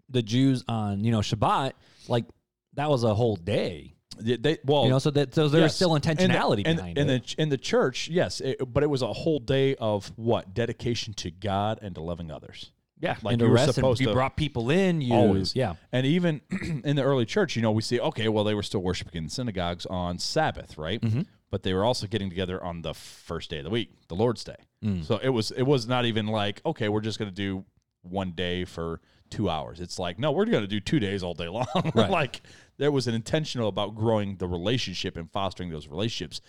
[0.09, 1.71] the Jews on, you know, Shabbat,
[2.07, 2.25] like
[2.73, 3.95] that was a whole day.
[4.19, 5.75] They, they- well, You know, so that so there's Yes.
[5.75, 7.33] still And the- intentionality and, behind and it.
[7.35, 11.13] the in the church, yes, it, but it was a whole day of what dedication
[11.15, 12.71] to God and to loving others.
[13.03, 15.01] Yeah, like you were supposed you to- brought people in.
[15.01, 15.55] You Always.
[15.55, 15.75] yeah.
[15.91, 16.39] And even
[16.85, 19.29] in the early church, you know, we see okay, well, they were still worshiping in
[19.29, 21.01] synagogues on Sabbath, right?
[21.01, 21.21] Mm-hmm.
[21.51, 24.43] But they were also getting together on the first day of the week, the Lord's
[24.43, 24.55] Day.
[24.83, 25.05] Mm.
[25.05, 27.65] So it was it was not even like okay, we're just going to do
[28.01, 29.81] one day for two hours.
[29.81, 31.67] It's like no, we're going to do two days all day long.
[31.93, 32.09] Right.
[32.09, 32.41] like
[32.77, 36.41] there was an intentional about growing the relationship and fostering those relationships.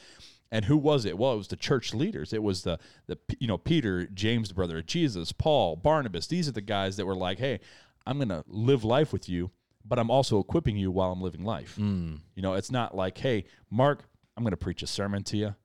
[0.54, 1.18] And who was it?
[1.18, 2.32] Well, it was the church leaders.
[2.32, 6.28] It was the the you know Peter, James, the brother of Jesus, Paul, Barnabas.
[6.28, 7.58] These are the guys that were like, "Hey,
[8.06, 9.50] I'm going to live life with you,
[9.84, 12.20] but I'm also equipping you while I'm living life." Mm.
[12.36, 14.04] You know, it's not like, "Hey, Mark,
[14.36, 15.56] I'm going to preach a sermon to you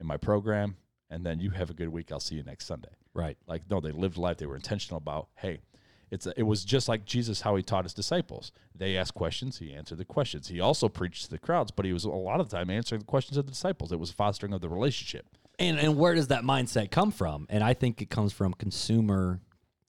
[0.00, 0.78] in my program,
[1.10, 2.10] and then you have a good week.
[2.10, 3.36] I'll see you next Sunday." Right.
[3.46, 4.38] Like, no, they lived life.
[4.38, 5.60] They were intentional about, "Hey,
[6.10, 8.52] it's a, it was just like Jesus how he taught his disciples.
[8.74, 10.48] They asked questions, he answered the questions.
[10.48, 13.00] He also preached to the crowds, but he was a lot of the time answering
[13.00, 13.92] the questions of the disciples.
[13.92, 15.26] It was fostering of the relationship.
[15.58, 17.46] And and where does that mindset come from?
[17.50, 19.40] And I think it comes from consumer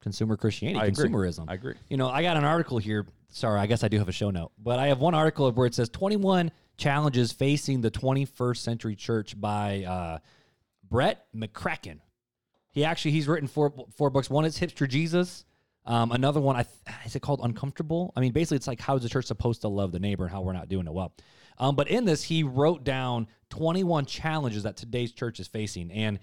[0.01, 1.09] consumer Christianity, I agree.
[1.09, 1.45] consumerism.
[1.47, 1.75] I agree.
[1.89, 3.05] You know, I got an article here.
[3.29, 5.67] Sorry, I guess I do have a show note, but I have one article where
[5.67, 10.17] it says 21 challenges facing the 21st century church by uh,
[10.89, 11.99] Brett McCracken.
[12.71, 14.29] He actually he's written four four books.
[14.29, 15.45] One is Hipster Jesus.
[15.89, 18.13] Um, another one, I th- is it called Uncomfortable?
[18.15, 20.31] I mean, basically, it's like how is the church supposed to love the neighbor and
[20.31, 21.13] how we're not doing it well.
[21.57, 26.19] Um, but in this, he wrote down 21 challenges that today's church is facing, and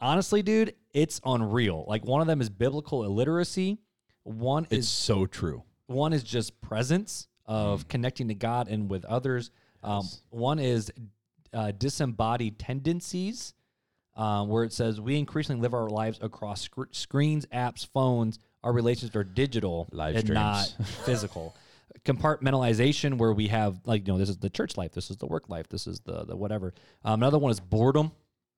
[0.00, 1.84] honestly, dude, it's unreal.
[1.88, 3.78] Like one of them is biblical illiteracy.
[4.24, 5.62] One It's is so true.
[5.86, 9.50] one is just presence of connecting to God and with others.
[9.82, 10.22] Um, Yes.
[10.30, 10.90] one is
[11.52, 13.54] uh, disembodied tendencies,
[14.16, 18.38] um, where it says we increasingly live our lives across sc- screens, apps, phones.
[18.64, 20.74] Our relationships are digital Live and not
[21.04, 21.54] physical.
[22.04, 25.26] Compartmentalization, where we have like you know this is the church life, this is the
[25.26, 26.74] work life, this is the the whatever.
[27.04, 28.10] Um, another one is boredom.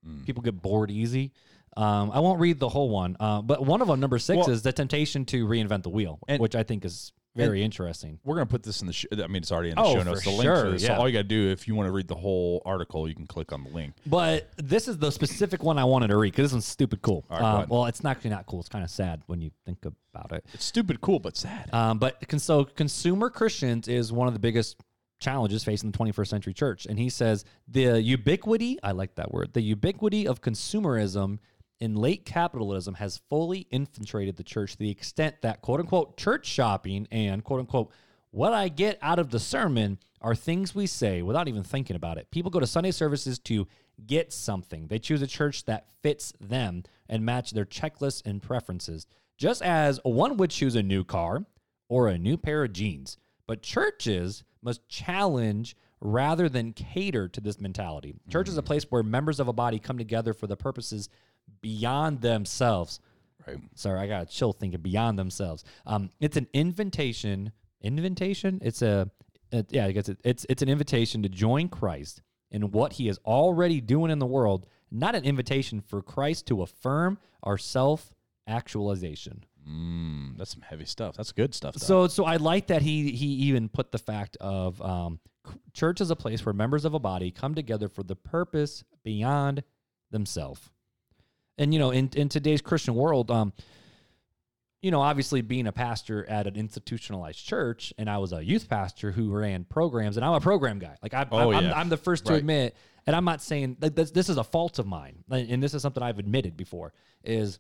[0.06, 0.24] Mm.
[0.24, 1.32] People get bored easy.
[1.76, 4.50] Um, I won't read the whole one, uh, but one of them, number six, Well-
[4.50, 8.18] is the temptation to reinvent the wheel, And- which I think is very interesting.
[8.24, 8.92] We're gonna put this in the.
[8.92, 10.24] Sh- I mean, it's already in the Oh, show notes.
[10.24, 10.82] The link sure, this.
[10.82, 10.88] yeah.
[10.96, 13.26] So all you gotta do if you want to read the whole article, you can
[13.26, 13.94] click on the link.
[14.06, 17.24] But this is the specific one I wanted to read because this one's stupid cool.
[17.30, 18.60] Right, Uh, well, it's actually not cool.
[18.60, 20.44] It's kind of sad when you think about it.
[20.54, 21.68] It's stupid cool, but sad.
[21.72, 24.76] Um, but con- so consumer Christians is one of the biggest
[25.18, 26.84] challenges facing the 21st century church.
[26.86, 31.38] And he says the ubiquity, I like that word, the ubiquity of consumerism
[31.80, 36.46] in late capitalism has fully infiltrated the church to the extent that quote unquote church
[36.46, 37.92] shopping and quote unquote
[38.30, 42.18] what I get out of the sermon are things we say without even thinking about
[42.18, 42.30] it.
[42.30, 43.66] People go to Sunday services to
[44.04, 44.88] get something.
[44.88, 49.06] They choose a church that fits them and match their checklists and preferences.
[49.38, 51.46] Just as one would choose a new car
[51.88, 53.16] or a new pair of jeans.
[53.46, 58.14] But churches must challenge rather than cater to this mentality.
[58.28, 58.66] Church is a mm.
[58.66, 61.08] place where members of a body come together for the purposes
[61.60, 63.00] beyond themselves.
[63.46, 63.58] Right.
[63.74, 65.64] Sorry, I got a chill thinking beyond themselves.
[65.86, 67.52] Um, it's an invitation.
[67.80, 68.58] Invitation?
[68.62, 69.10] It's a,
[69.52, 73.08] a- yeah, I guess it, it's it's an invitation to join Christ in what he
[73.08, 78.14] is already doing in the world, not an invitation for Christ to affirm our self
[78.48, 79.44] actualization.
[79.68, 81.16] Mm, that's some heavy stuff.
[81.16, 81.74] That's good stuff.
[81.74, 81.84] Though.
[81.86, 85.18] So, so I like that he he even put the fact of um,
[85.72, 89.62] church is a place where members of a body come together for the purpose beyond
[90.10, 90.70] themselves.
[91.58, 93.52] And you know, in in today's Christian world, um,
[94.82, 98.68] you know, obviously being a pastor at an institutionalized church, and I was a youth
[98.68, 100.96] pastor who ran programs, and I'm a program guy.
[101.02, 101.72] Like I, Oh, I'm, yeah.
[101.78, 102.38] I'm the first to Right.
[102.40, 105.72] admit, and I'm not saying that this, this is a fault of mine, and this
[105.74, 106.92] is something I've admitted before.
[107.24, 107.58] Is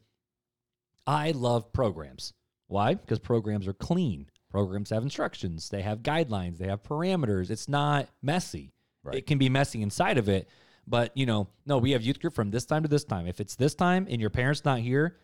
[1.06, 2.32] I love programs.
[2.68, 2.94] Why?
[2.94, 4.26] Because programs are clean.
[4.50, 5.68] Programs have instructions.
[5.68, 6.58] They have guidelines.
[6.58, 7.50] They have parameters.
[7.50, 8.72] It's not messy.
[9.02, 9.16] Right.
[9.18, 10.48] It can be messy inside of it,
[10.86, 13.26] but you know, no, we have youth group from this time to this time.
[13.26, 15.16] If it's this time and your parents not here,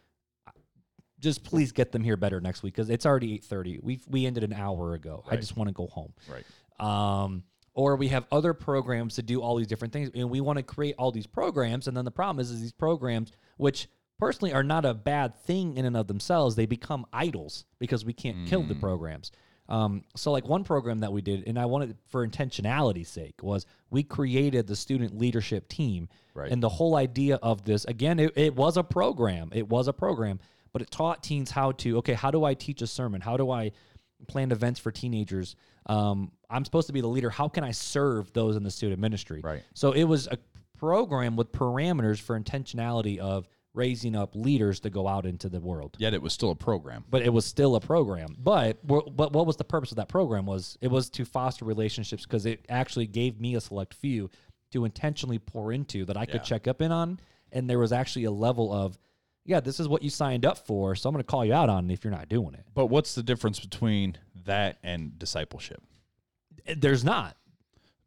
[1.21, 3.79] just please get them here better next week because it's already eight thirty.
[3.83, 5.25] We we ended an hour ago.
[5.31, 6.13] I just want to go home.
[6.29, 6.45] right.
[6.81, 7.45] Um,
[7.75, 10.63] or we have other programs to do all these different things, and we want to
[10.63, 11.89] create all these programs.
[11.89, 15.77] And then the problem is, is these programs, which personally are not a bad thing
[15.77, 19.33] in and of themselves, they become idols because we can't kill the programs.
[19.73, 23.65] Um, so like one program that we did, and I wanted for intentionality's sake, was
[23.91, 26.11] we created the student leadership team.
[26.35, 26.53] Right.
[26.53, 29.49] And the whole idea of this, again, it, it was a program.
[29.53, 30.41] It was a program,
[30.75, 33.23] but it taught teens how to, okay, how do I teach a sermon?
[33.23, 33.73] How do I
[34.29, 35.57] plan events for teenagers?
[35.87, 37.31] Um, I'm supposed to be the leader.
[37.31, 39.41] How can I serve those in the student ministry?
[39.43, 39.63] Right.
[39.73, 40.37] So it was a
[40.79, 45.97] program with parameters for intentionality of raising up leaders to go out into the world
[45.99, 47.05] Yet it was still a program.
[47.09, 48.37] but it was still a program.
[48.39, 50.45] But but what was the purpose of that program?
[50.47, 54.29] Was it was to foster relationships because it actually gave me a select few
[54.73, 56.43] to intentionally pour into that I could Yeah.
[56.43, 57.19] check up in on,
[57.51, 58.99] and there was actually a level of,
[59.45, 61.69] yeah, this is what you signed up for, so I'm going to call you out
[61.69, 62.65] on it if you're not doing it.
[62.75, 65.83] But what's the difference between that and discipleship?
[66.77, 67.37] There's not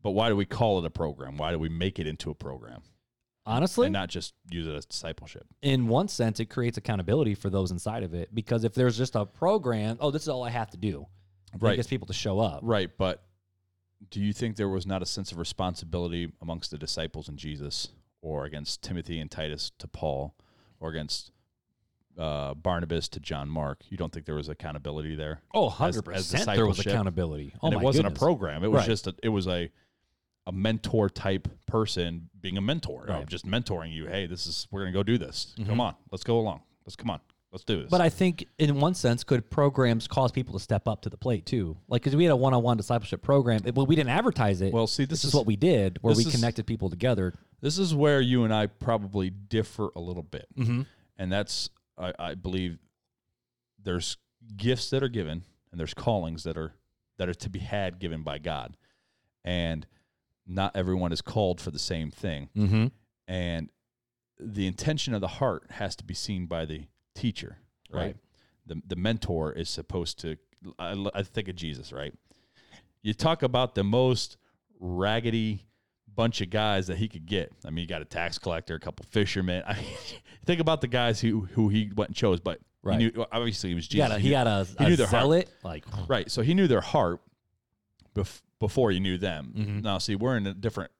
[0.02, 1.38] But why do we call it a program?
[1.38, 2.84] Why do we make it into a program
[3.46, 3.88] honestly.
[3.88, 5.46] and not just use it as discipleship?
[5.62, 9.16] in one sense, it creates accountability for those inside of it because if there's just
[9.16, 11.06] a program, oh, this is all I have to do.
[11.54, 11.76] It Right.
[11.76, 12.60] gets people to show up.
[12.64, 13.24] Right, but
[14.10, 17.88] do you think there was not a sense of responsibility amongst the disciples and Jesus,
[18.22, 20.36] or against Timothy and Titus to Paul,
[20.80, 21.32] or against
[22.18, 23.84] uh, Barnabas to John Mark?
[23.90, 25.42] You don't think there was accountability there?
[25.54, 26.56] Oh, As- 100 as percent.
[26.56, 27.54] There was accountability.
[27.62, 28.22] Oh and it wasn't goodness.
[28.22, 28.64] a program.
[28.64, 28.88] It was Right.
[28.88, 29.70] just a, it was a
[30.48, 33.26] a mentor type person being a mentor, Right.
[33.28, 34.06] just mentoring you.
[34.08, 35.54] Hey, this is we're gonna go do this.
[35.58, 35.68] Mhm.
[35.68, 36.62] Come on, let's go along.
[36.86, 37.20] Let's come on,
[37.52, 37.90] let's do this.
[37.90, 41.18] But I think in one sense, could programs cause people to step up to the
[41.18, 41.78] plate too?
[41.88, 43.62] Like, because we had a one-on-one discipleship program.
[43.66, 44.72] It- well, we didn't advertise it.
[44.72, 47.34] well, see, this, this, is, what we did, where we is- connected people together.
[47.62, 50.46] This is where you and I probably differ a little bit.
[50.56, 50.84] Mm-hmm.
[51.18, 52.78] and that's I, I believe
[53.82, 54.18] there's
[54.58, 56.74] gifts that are given and there's callings that are
[57.18, 58.76] that are to be had given by God
[59.44, 59.88] and
[60.48, 62.88] not everyone is called for the same thing Mm-hmm.
[63.28, 63.70] and
[64.40, 66.84] the intention of the heart has to be seen by the
[67.16, 67.58] teacher
[67.92, 68.16] right, Right.
[68.66, 70.36] the the mentor is supposed to
[70.80, 72.14] I, I think of Jesus right
[73.02, 74.38] you talk about the most
[74.80, 75.66] raggedy
[76.14, 77.52] bunch of guys that he could get.
[77.66, 79.64] I mean, you got a tax collector, a couple fishermen.
[79.68, 79.84] I mean,
[80.46, 83.00] think about the guys who who he went and chose, but Right.
[83.02, 84.08] he knew obviously he was He Jesus.
[84.10, 85.48] got a, he got a, he a knew their heart.
[85.64, 87.20] Like, right, so he knew their heart
[88.16, 89.54] bef- before you knew them.
[89.56, 89.84] Mhm.
[89.84, 90.92] Now, see, we're in a different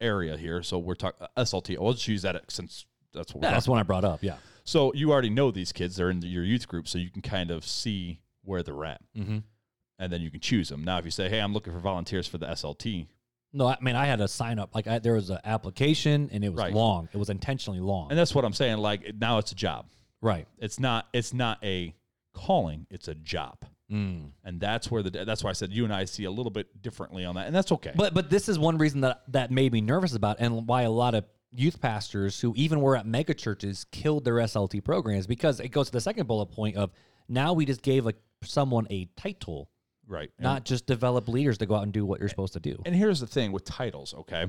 [0.00, 1.76] area here, so we're talking SLT.
[1.76, 4.22] I'll just use that since that's what yeah, that's one I brought up.
[4.22, 4.36] Yeah.
[4.64, 7.50] So you already know these kids; they're in your youth group, so you can kind
[7.50, 9.38] of see where they're at, Mm-hmm.
[9.98, 10.84] and then you can choose them.
[10.84, 13.08] Now, if you say, "Hey, I'm looking for volunteers for the SLT,"
[13.54, 14.74] No, I mean I had to sign up.
[14.74, 16.72] Like, I, there was an application, and it was Right.
[16.74, 17.08] long.
[17.14, 18.10] It was intentionally long.
[18.10, 18.76] and that's what I'm saying.
[18.78, 19.86] Like now, it's a job.
[20.20, 20.46] right.
[20.58, 21.08] It's not.
[21.14, 21.94] It's not a
[22.34, 22.86] calling.
[22.90, 24.32] It's a job, Mm.
[24.44, 25.10] and that's where the.
[25.10, 27.56] That's why I said you and I see a little bit differently on that, and
[27.56, 27.92] that's okay.
[27.96, 30.90] But but this is one reason that that made me nervous about, and why a
[30.90, 35.60] lot of youth pastors who even were at mega churches killed their SLT programs because
[35.60, 36.90] it goes to the second bullet point of
[37.28, 39.70] now we just gave like someone a title,
[40.06, 40.30] right.
[40.36, 42.76] And- not just develop leaders to go out and do what you're supposed to do.
[42.84, 44.46] And here's the thing with titles, okay?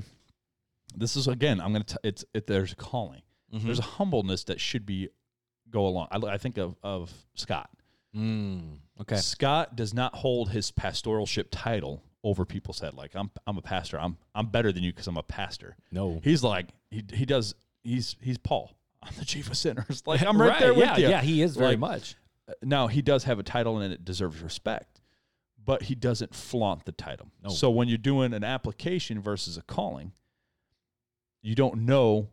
[0.95, 1.85] This is again, I'm gonna.
[1.85, 3.21] T- it's it, there's a calling.
[3.53, 3.65] Mm-hmm.
[3.65, 5.07] There's a humbleness that should be
[5.69, 6.07] go along.
[6.11, 7.69] I, I think of of Scott.
[8.15, 9.17] Mm, okay.
[9.17, 12.93] Scott does not hold his pastoralship title over people's head.
[12.93, 13.99] Like I'm I'm a pastor.
[13.99, 15.75] I'm I'm better than you because I'm a pastor.
[15.91, 16.19] No.
[16.23, 17.55] He's like he he does.
[17.83, 18.71] He's he's Paul.
[19.03, 20.03] I'm the chief of sinners.
[20.05, 21.09] Like I'm right, there with yeah, you.
[21.09, 22.15] Yeah, he is very Like, much.
[22.47, 25.01] Uh, now he does have a title and it deserves respect,
[25.63, 27.31] but he doesn't flaunt the title.
[27.43, 27.49] No.
[27.49, 30.11] So when you're doing an application versus a calling,
[31.41, 32.29] you don't know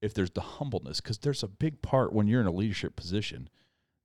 [0.00, 3.48] if there's the humbleness because there's a big part when you're in a leadership position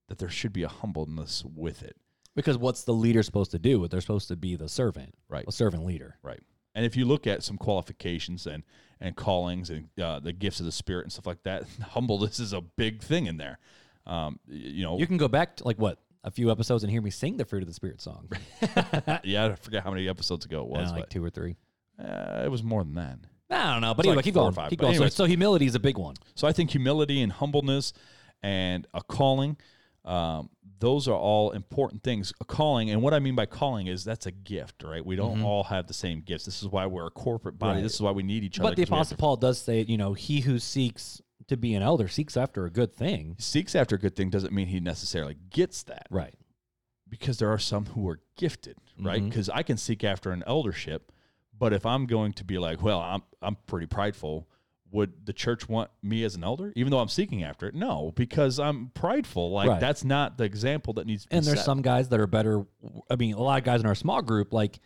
[0.08, 1.98] that there should be a humbleness with it.
[2.36, 3.80] Because what's the leader supposed to do?
[3.80, 5.46] What They're supposed to be the servant, Right.
[5.48, 6.18] a servant leader.
[6.24, 6.40] Right.
[6.76, 8.64] And if you look at some qualifications and
[9.00, 12.54] and callings and uh, the gifts of the Spirit and stuff like that, humbleness is
[12.54, 13.60] a big thing in there.
[14.08, 17.02] Um, you know, You can go back to like what a few episodes and hear
[17.02, 18.30] me sing the fruit of the spirit song.
[19.24, 21.58] yeah, I forget how many episodes ago it Yeah, was, like two or three.
[22.00, 23.20] uh, it was more than that.
[23.50, 24.54] I don't know, but anyway, like keep going.
[24.54, 24.96] five, Keep going.
[24.96, 26.16] So, so humility is a big one.
[26.34, 27.94] So I think humility and humbleness
[28.42, 29.58] and a calling,
[30.06, 32.34] um, those are all important things.
[32.42, 35.06] A calling, and what I mean by calling is that's a gift, right?
[35.06, 36.46] We don't all have the same gifts.
[36.46, 37.70] This is why we're a corporate body.
[37.70, 37.78] Mm-hmm.
[37.78, 37.84] Right.
[37.84, 38.70] This is why we need each other.
[38.70, 42.08] But the Apostle Paul does say, you know, he who seeks to be an elder
[42.08, 43.36] seeks after a good thing.
[43.40, 46.36] seeks after a good thing doesn't mean he necessarily gets that Right.
[47.10, 49.24] because there are some who are gifted, right?
[49.24, 51.12] Because I can seek after an eldership,
[51.58, 54.48] but if I'm going to be like, well, I'm I'm pretty prideful,
[54.94, 57.76] would the church want me as an elder, even though I'm seeking after it?
[57.76, 59.52] No, because I'm prideful.
[59.52, 59.80] Like Right.
[59.82, 61.66] that's not the example that needs to be And there's set.
[61.66, 62.64] some guys that are better.
[63.10, 64.80] I mean, a lot of guys in our small group, like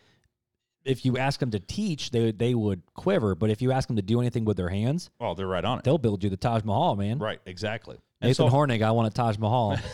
[0.84, 3.34] if you ask them to teach, they they would quiver.
[3.34, 5.78] But if you ask them to do anything with their hands, Oh, they're right on
[5.78, 5.84] it.
[5.84, 7.18] they'll build you the Taj Mahal, man.
[7.18, 7.96] Right, exactly.
[8.20, 9.76] And Nathan so, Hornig, I want a Taj Mahal.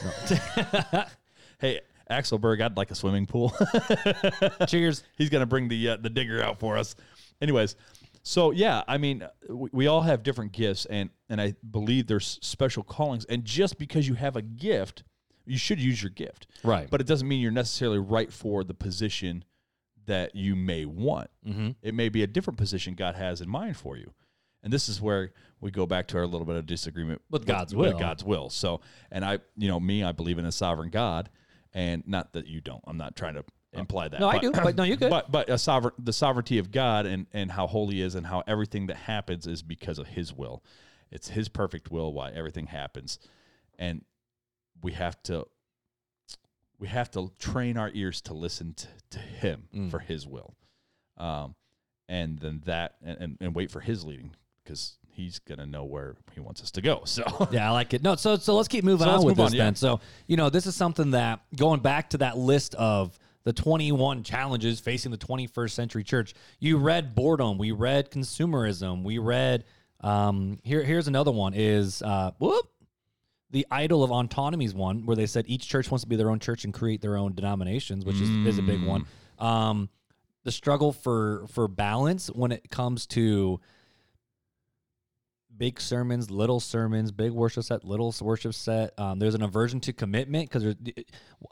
[1.60, 3.52] hey, Axelberg, I'd like a swimming pool.
[4.68, 5.02] Cheers.
[5.16, 6.94] He's gonna bring the uh, the digger out for us.
[7.40, 7.76] Anyways,
[8.26, 12.38] so yeah, I mean, we, we all have different gifts, and and I believe there's
[12.42, 13.26] special callings.
[13.26, 15.04] And just because you have a gift,
[15.44, 16.46] you should use your gift.
[16.62, 16.88] Right.
[16.90, 19.44] But it doesn't mean you're necessarily right for the position
[20.06, 21.28] that you may want.
[21.46, 21.70] Mm-hmm.
[21.82, 24.14] It may be a different position God has in mind for you.
[24.62, 27.74] And this is where we go back to our little bit of disagreement With God's
[27.74, 27.98] will.
[27.98, 28.48] God's will.
[28.48, 31.28] So, and I, you know, me, I believe in a sovereign God,
[31.74, 32.82] and not that you don't.
[32.86, 33.44] I'm not trying to
[33.78, 34.20] imply that.
[34.20, 35.10] No, I do, but no, you could.
[35.10, 38.42] But but a sovereign, the sovereignty of God, and and how holy is, and how
[38.46, 40.62] everything that happens is because of His will.
[41.10, 43.18] It's His perfect will why everything happens,
[43.78, 44.04] and
[44.82, 45.46] we have to.
[46.78, 49.90] We have to train our ears to listen to, to Him Mm.
[49.90, 50.54] for His will,
[51.16, 51.54] um,
[52.08, 54.32] and then that, and, and, and wait for His leading
[54.62, 57.02] because He's gonna know where He wants us to go.
[57.04, 58.02] So Yeah, I like it.
[58.02, 59.64] No, so so let's keep moving So on let's with this on, yeah.
[59.64, 59.74] then.
[59.76, 64.22] So you know, this is something that going back to that list of the 21
[64.22, 66.34] challenges facing the 21st century church.
[66.58, 67.58] You read boredom.
[67.58, 69.02] We read consumerism.
[69.02, 69.64] We read
[70.00, 70.82] um, here.
[70.82, 71.54] Here's another one.
[71.54, 72.68] Is uh, whoop
[73.54, 76.28] the idol of autonomy is one where they said each church wants to be their
[76.28, 79.06] own church and create their own denominations, which is, is a big one.
[79.38, 79.88] Um,
[80.42, 83.60] the struggle for for balance when it comes to
[85.56, 88.98] big sermons, little sermons, big worship set, little worship set.
[88.98, 90.74] Um, there's an aversion to commitment because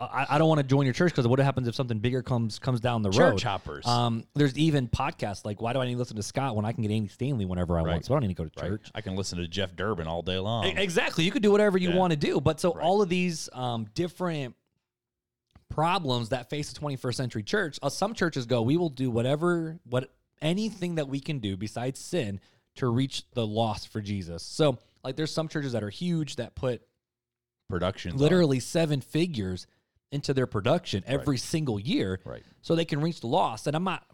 [0.01, 2.59] I, I don't want to join your church because what happens if something bigger comes
[2.59, 3.17] comes down the road?
[3.33, 3.87] church hoppers.
[3.87, 6.73] Um, there's even podcasts like why do I need to listen to Scott when I
[6.73, 8.05] can get Andy Stanley whenever I want?
[8.05, 8.69] So I don't need to go to right?
[8.71, 8.91] church.
[8.95, 10.65] I can listen to Jeff Durbin all day long.
[10.67, 11.25] Exactly.
[11.25, 11.97] You could do whatever you Yeah.
[11.97, 12.41] want to do.
[12.41, 12.83] But so Right.
[12.85, 14.57] all of these um, different
[15.69, 19.79] problems that face the 21st century church, uh, some churches go, we will do whatever,
[19.85, 20.11] what
[20.43, 22.41] anything that we can do besides sin
[22.77, 24.43] to reach the lost for Jesus.
[24.43, 26.83] So like there's some churches that are huge that put
[27.69, 28.21] Productions, on.
[28.21, 29.67] literally seven figures
[30.11, 32.43] into their production every single year right?
[32.61, 33.67] so they can reach the lost.
[33.67, 34.05] And I'm not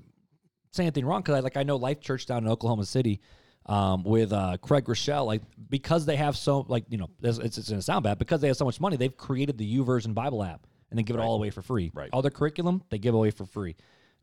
[0.72, 3.20] saying anything wrong because I like I know Life Church down in Oklahoma City
[3.66, 7.58] um, with uh, Craig Groeschel, like because they have so like you know it's, it's,
[7.58, 10.42] it's gonna sound bad because they have so much money, they've created the YouVersion Bible
[10.42, 11.90] app and they give it all away for free.
[11.94, 12.10] Right.
[12.12, 13.76] All their curriculum they give away for free.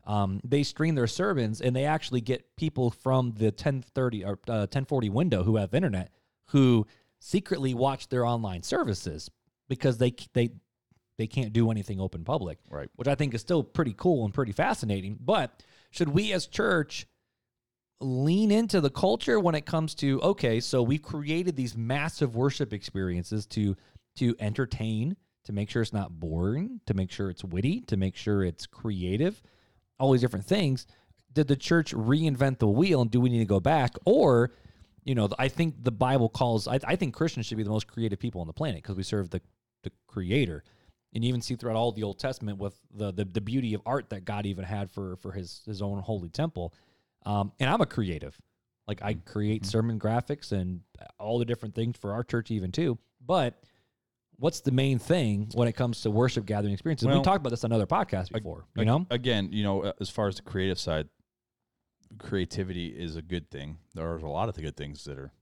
[0.06, 4.66] Um, they stream their sermons and they actually get people from the 1030 or uh,
[4.70, 6.12] 1040 window who have internet
[6.50, 6.86] who
[7.18, 9.30] secretly watch their online services
[9.68, 10.50] because they they
[11.18, 12.88] they can't do anything open public Right.
[12.96, 15.18] which I think is still pretty cool and pretty fascinating.
[15.20, 17.06] But should we as church
[18.00, 22.72] lean into the culture when it comes to okay, so we've created these massive worship
[22.72, 23.76] experiences to
[24.16, 28.16] to entertain, to make sure it's not boring, to make sure it's witty, to make
[28.16, 29.42] sure it's creative,
[29.98, 30.86] all these different things.
[31.32, 34.52] Did the church reinvent the wheel and do we need to go back or
[35.06, 36.66] you know, I think the Bible calls.
[36.66, 39.04] I, I think Christians should be the most creative people on the planet because we
[39.04, 39.40] serve the
[39.84, 40.64] the Creator,
[41.14, 43.82] and you even see throughout all the Old Testament with the, the the beauty of
[43.86, 46.74] art that God even had for for His His own holy temple.
[47.24, 48.36] Um, and I'm a creative,
[48.88, 50.80] like I create sermon graphics and
[51.20, 52.98] all the different things for our church even too.
[53.24, 53.54] But
[54.38, 57.08] what's the main thing when it comes to worship gathering experiences?
[57.08, 58.66] we talked about this on other podcasts before.
[58.76, 61.08] You know, again, you know, uh, as far as the creative side,
[62.18, 63.78] creativity is a good thing.
[63.94, 65.32] There's a lot of the good things that are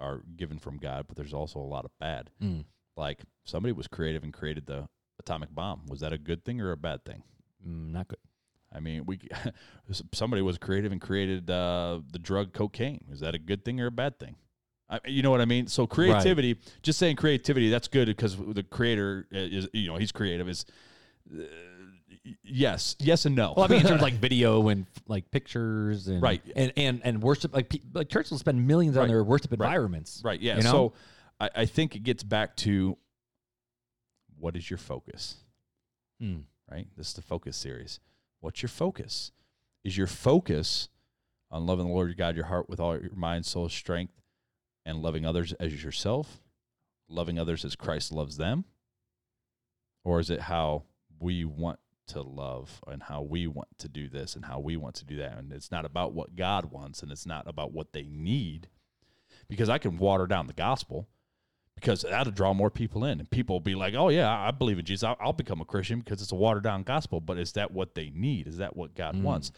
[0.00, 2.30] are given from God, but there's also a lot of bad.
[2.40, 2.64] Mm.
[2.96, 5.86] Like somebody was creative and created the atomic bomb.
[5.88, 7.22] Was that a good thing or a bad thing?
[7.66, 8.18] Mm, not good.
[8.72, 9.18] I mean, we
[10.12, 13.04] somebody was creative and created uh, the drug cocaine.
[13.10, 14.36] Is that a good thing or a bad thing?
[14.90, 15.66] I, you know what I mean?
[15.66, 20.48] So creativity, just saying creativity, that's good because the creator is, you know, he's creative.
[20.48, 20.64] Is
[21.30, 21.42] uh,
[22.42, 23.52] yes, yes, and no.
[23.56, 26.42] Well, I mean, in terms of like video and like pictures and Right.
[26.56, 29.66] and and, and worship, like like churches will spend millions on their worship Right.
[29.66, 30.22] environments.
[30.24, 30.56] right, yeah.
[30.56, 30.70] you know?
[30.70, 30.92] So
[31.40, 32.96] I, I think it gets back to
[34.38, 35.36] what is your focus,
[36.20, 36.38] Hmm.
[36.70, 36.86] right?
[36.96, 38.00] This is the focus series.
[38.40, 39.32] What's your focus?
[39.84, 40.88] Is your focus
[41.50, 44.12] on loving the Lord your God, your heart with all your mind, soul, strength,
[44.88, 46.40] and loving others as yourself,
[47.08, 48.64] loving others as Christ loves them?
[50.04, 50.84] Or is it how
[51.20, 51.78] we want
[52.08, 55.16] to love and how we want to do this and how we want to do
[55.18, 55.36] that?
[55.38, 58.68] And it's not about what God wants and it's not about what they need
[59.48, 61.06] because I can water down the gospel
[61.74, 64.78] because that'll draw more people in and people will be like, oh, yeah, I believe
[64.78, 65.04] in Jesus.
[65.04, 67.20] I'll, I'll become a Christian because it's a watered down gospel.
[67.20, 68.46] But is that what they need?
[68.48, 69.22] Is that what God Mm.
[69.22, 69.52] wants?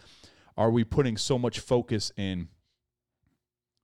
[0.56, 2.48] Are we putting so much focus in?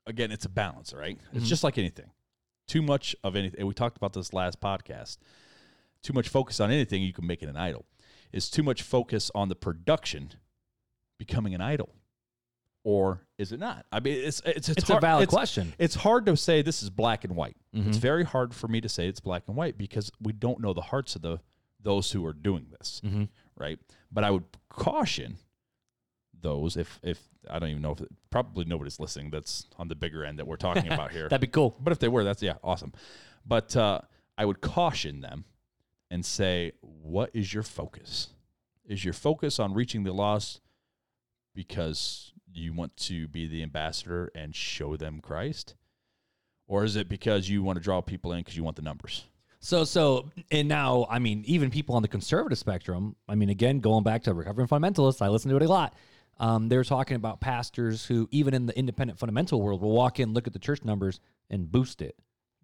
[0.06, 1.18] Again, it's a balance, right?
[1.32, 1.48] It's Mhm.
[1.48, 2.10] just like anything.
[2.66, 3.66] Too much of anything.
[3.66, 5.18] We talked about this last podcast.
[6.02, 7.84] Too much focus on anything, you can make it an idol.
[8.32, 10.34] Is too much focus on the production
[11.18, 11.94] becoming an idol,
[12.84, 13.86] or is it not?
[13.90, 15.72] I mean, it's it's it's, It's hard, a valid it's, question.
[15.78, 17.56] It's hard to say this is black and white.
[17.72, 18.00] It's Mhm.
[18.00, 20.82] very hard for me to say it's black and white because we don't know the
[20.82, 21.40] hearts of the
[21.80, 23.28] those who are doing this, Mhm.
[23.56, 23.78] right?
[24.10, 25.38] But I would caution
[26.46, 27.20] those if if
[27.50, 30.56] I don't even know if probably nobody's listening that's on the bigger end that we're
[30.56, 31.28] talking about here.
[31.28, 31.76] That'd be cool.
[31.80, 32.92] But if they were, that's yeah, awesome.
[33.44, 34.00] But uh,
[34.38, 35.44] I would caution them
[36.10, 38.28] and say, what is your focus?
[38.84, 40.60] Is your focus on reaching the lost
[41.54, 45.74] because you want to be the ambassador and show them Christ?
[46.68, 49.24] Or is it because you want to draw people in because you want the numbers?
[49.58, 53.16] So so and now I mean even people on the conservative spectrum.
[53.28, 55.94] I mean again going back to recovering fundamentalists, I listen to it a lot.
[56.38, 60.34] Um, they're talking about pastors who even in the independent fundamental world will walk in,
[60.34, 62.16] look at the church numbers, and boost it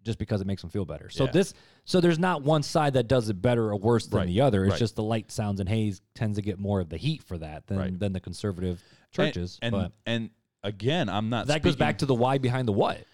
[0.03, 1.09] just because it makes them feel better.
[1.09, 1.31] So Yeah.
[1.31, 1.53] this
[1.85, 4.63] so there's not one side that does it better or worse than Right, the other.
[4.65, 4.79] It's right.
[4.79, 7.67] just the light sounds and haze tends to get more of the heat for that
[7.67, 7.99] than Right.
[7.99, 9.59] than the conservative churches.
[9.61, 10.29] And but and,
[10.61, 13.05] again, I'm not that goes back to the why behind the what.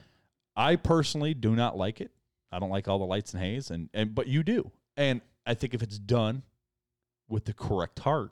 [0.55, 2.11] I personally do not like it.
[2.51, 4.71] I don't like all the lights and haze, and, and but you do.
[4.97, 6.41] And I think if it's done
[7.29, 8.31] with the correct heart,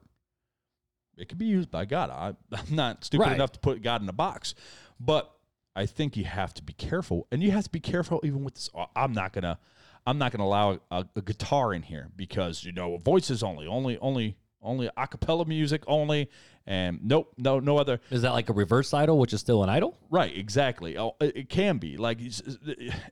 [1.17, 2.09] it can be used by God.
[2.09, 3.33] I, I'm not stupid Right.
[3.35, 4.53] enough to put God in a box,
[4.99, 5.33] but
[5.75, 8.55] I think you have to be careful, and you have to be careful even with
[8.55, 8.69] this.
[8.73, 9.59] uh, I'm not gonna,
[10.05, 13.97] I'm not gonna allow a, a guitar in here because you know voices only, only,
[13.99, 16.29] only, only a cappella music only,
[16.65, 17.99] and nope, no, no other.
[18.09, 19.97] Is that like a reverse idol, which is still an idol?
[20.09, 20.97] Right, exactly.
[20.97, 22.41] Oh, It it can be like it's,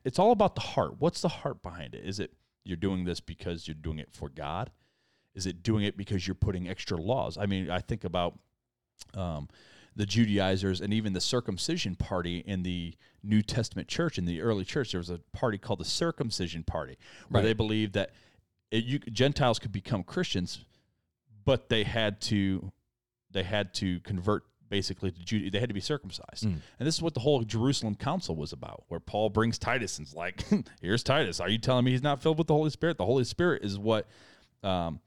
[0.04, 0.96] it's all about the heart.
[1.00, 2.04] What's the heart behind it?
[2.04, 2.34] Is it
[2.64, 4.72] you're doing this because you're doing it for God?
[5.36, 7.38] Is it doing it because you're putting extra laws?
[7.38, 8.40] I mean, I think about
[9.14, 9.48] um,
[9.96, 14.18] the Judaizers and even the circumcision party in the New Testament church.
[14.18, 16.98] In the early church, there was a party called the circumcision party,
[17.30, 17.48] where Right.
[17.50, 18.12] they believed that
[18.72, 20.66] it, you, Gentiles could become Christians,
[21.44, 22.72] but they had to
[23.32, 25.52] they had to convert basically to Judaism.
[25.52, 26.46] They had to be circumcised.
[26.46, 26.60] Mm.
[26.80, 30.14] And this is what the whole Jerusalem Council was about, where Paul brings Titus and's
[30.14, 30.44] like,
[30.82, 31.40] "Here's Titus.
[31.40, 32.98] Are you telling me he's not filled with the Holy Spirit?
[32.98, 34.08] The Holy Spirit is what
[34.64, 35.00] um,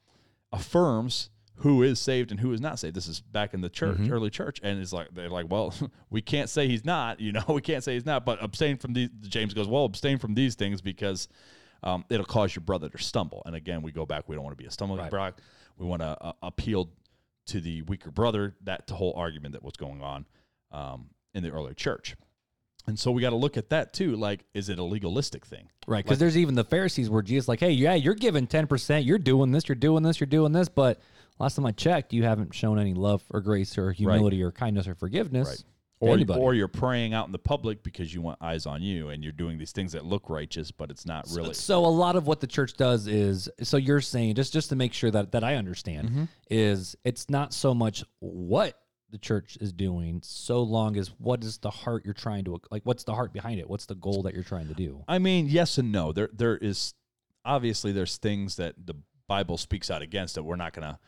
[0.51, 2.95] affirms who is saved and who is not saved.
[2.95, 4.11] This is back in the church, Mhm.
[4.11, 5.73] early church, and it's like they're like, well,
[6.09, 7.19] we can't say he's not.
[7.19, 9.09] You know, we can't say he's not, but abstain from these.
[9.27, 11.27] James goes, well, abstain from these things because
[11.83, 13.41] um, it'll cause your brother to stumble.
[13.45, 14.27] And again, we go back.
[14.29, 15.11] We don't want to be a stumbling Right.
[15.11, 15.41] block.
[15.77, 16.89] We want to uh, appeal
[17.47, 18.55] to the weaker brother.
[18.63, 20.25] That the whole argument that was going on
[20.71, 22.15] um, in the early church.
[22.87, 24.15] And so we got to look at that too.
[24.15, 25.69] Like, is it a legalistic thing?
[25.87, 29.05] Right, because there's even the Pharisees where Jesus like, hey, yeah, you're giving ten percent,
[29.05, 30.99] you're doing this, you're doing this, you're doing this, but
[31.39, 34.87] last time I checked, you haven't shown any love or grace or humility or kindness
[34.87, 35.47] or forgiveness.
[35.49, 35.63] Right.
[36.01, 36.39] Or, anybody.
[36.39, 39.33] or you're praying out in the public because you want eyes on you and you're
[39.33, 41.53] doing these things that look righteous, but it's not really.
[41.53, 44.77] So a lot of what the church does is so you're saying just just to
[44.77, 46.23] make sure that that I understand Mm-hmm.
[46.49, 48.79] is it's not so much what
[49.11, 52.81] the church is doing so long as what is the heart you're trying to like
[52.85, 55.47] what's the heart behind it what's the goal that you're trying to do I mean,
[55.47, 56.11] yes and no.
[56.11, 56.93] There, there is
[57.43, 58.95] obviously there's things that the
[59.27, 60.99] Bible speaks out against that we're not gonna.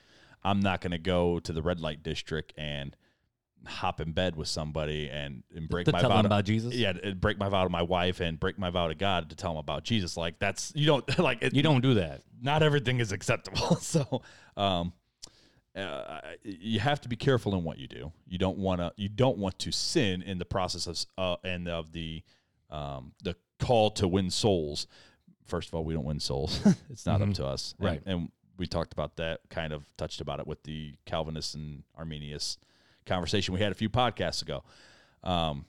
[0.44, 2.96] I'm not gonna go to the red light district and
[3.68, 6.94] hop in bed with somebody and, and break to my tell vow about Jesus Yeah,
[7.16, 9.60] break my vow to my wife and break my vow to God to tell them
[9.60, 10.18] about Jesus.
[10.18, 13.76] Like that's you don't like it, you don't do that not everything is acceptable.
[13.80, 14.22] so,
[14.58, 14.94] um,
[15.76, 18.12] uh, you have to be careful in what you do.
[18.28, 18.92] You don't want to.
[18.98, 22.24] You don't want to sin in the process of uh, and of the
[22.70, 24.88] um, the call to win souls.
[25.46, 26.60] First of all, we don't win souls.
[26.90, 27.36] it's not up Mhm.
[27.36, 27.74] to us.
[27.80, 28.02] And- Right.
[28.06, 29.40] And, we talked about that.
[29.50, 32.40] Kind of touched about it with the Calvinist and Arminian
[33.08, 34.64] conversation we had a few podcasts ago.
[35.24, 35.66] Um,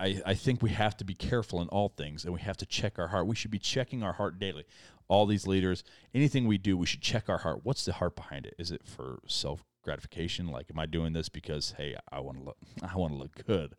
[0.00, 2.66] I, I think we have to be careful in all things and we have to
[2.66, 3.26] check our heart.
[3.26, 4.64] We should be checking our heart daily.
[5.08, 5.84] All these leaders,
[6.14, 7.60] anything we do, we should check our heart.
[7.64, 8.54] What's the heart behind it?
[8.58, 10.48] Is it for self gratification?
[10.48, 13.44] Like, am I doing this because hey, I want to look, I want to look
[13.44, 13.74] good,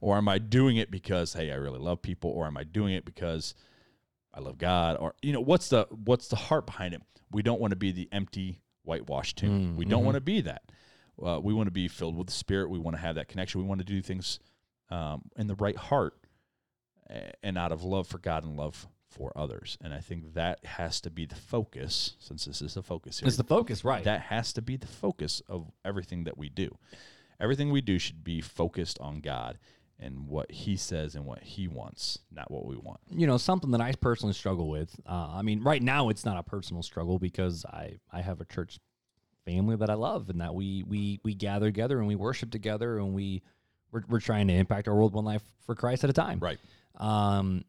[0.00, 2.94] or am I doing it because hey, I really love people, or am I doing
[2.94, 3.54] it because
[4.34, 7.00] I love God, or you know, what's the what's the heart behind it?
[7.32, 9.72] We don't want to be the empty whitewashed tomb.
[9.72, 10.06] Mm, we don't mhm.
[10.06, 10.62] want to be that.
[11.24, 12.68] Uh, we want to be filled with the Spirit.
[12.68, 13.62] We want to have that connection.
[13.62, 14.38] We want to do things
[14.94, 16.14] um, in the right heart
[17.42, 19.76] and out of love for God and love for others.
[19.80, 23.26] And I think that has to be the focus, since this is the focus here.
[23.28, 24.04] It's the focus, right?
[24.04, 26.76] That has to be the focus of everything that we do.
[27.40, 29.58] Everything we do should be focused on God
[29.98, 33.00] and what He says and what He wants, not what we want.
[33.10, 34.98] you know something that I personally struggle with.
[35.06, 38.44] Uh, I mean, right now it's not a personal struggle because I I have a
[38.44, 38.78] church
[39.44, 42.98] family that I love and that we we we gather together and we worship together
[42.98, 43.42] and we
[43.94, 46.38] we're, we're trying to impact our world one life for Christ at a time.
[46.40, 46.58] Right.
[46.96, 47.64] Um,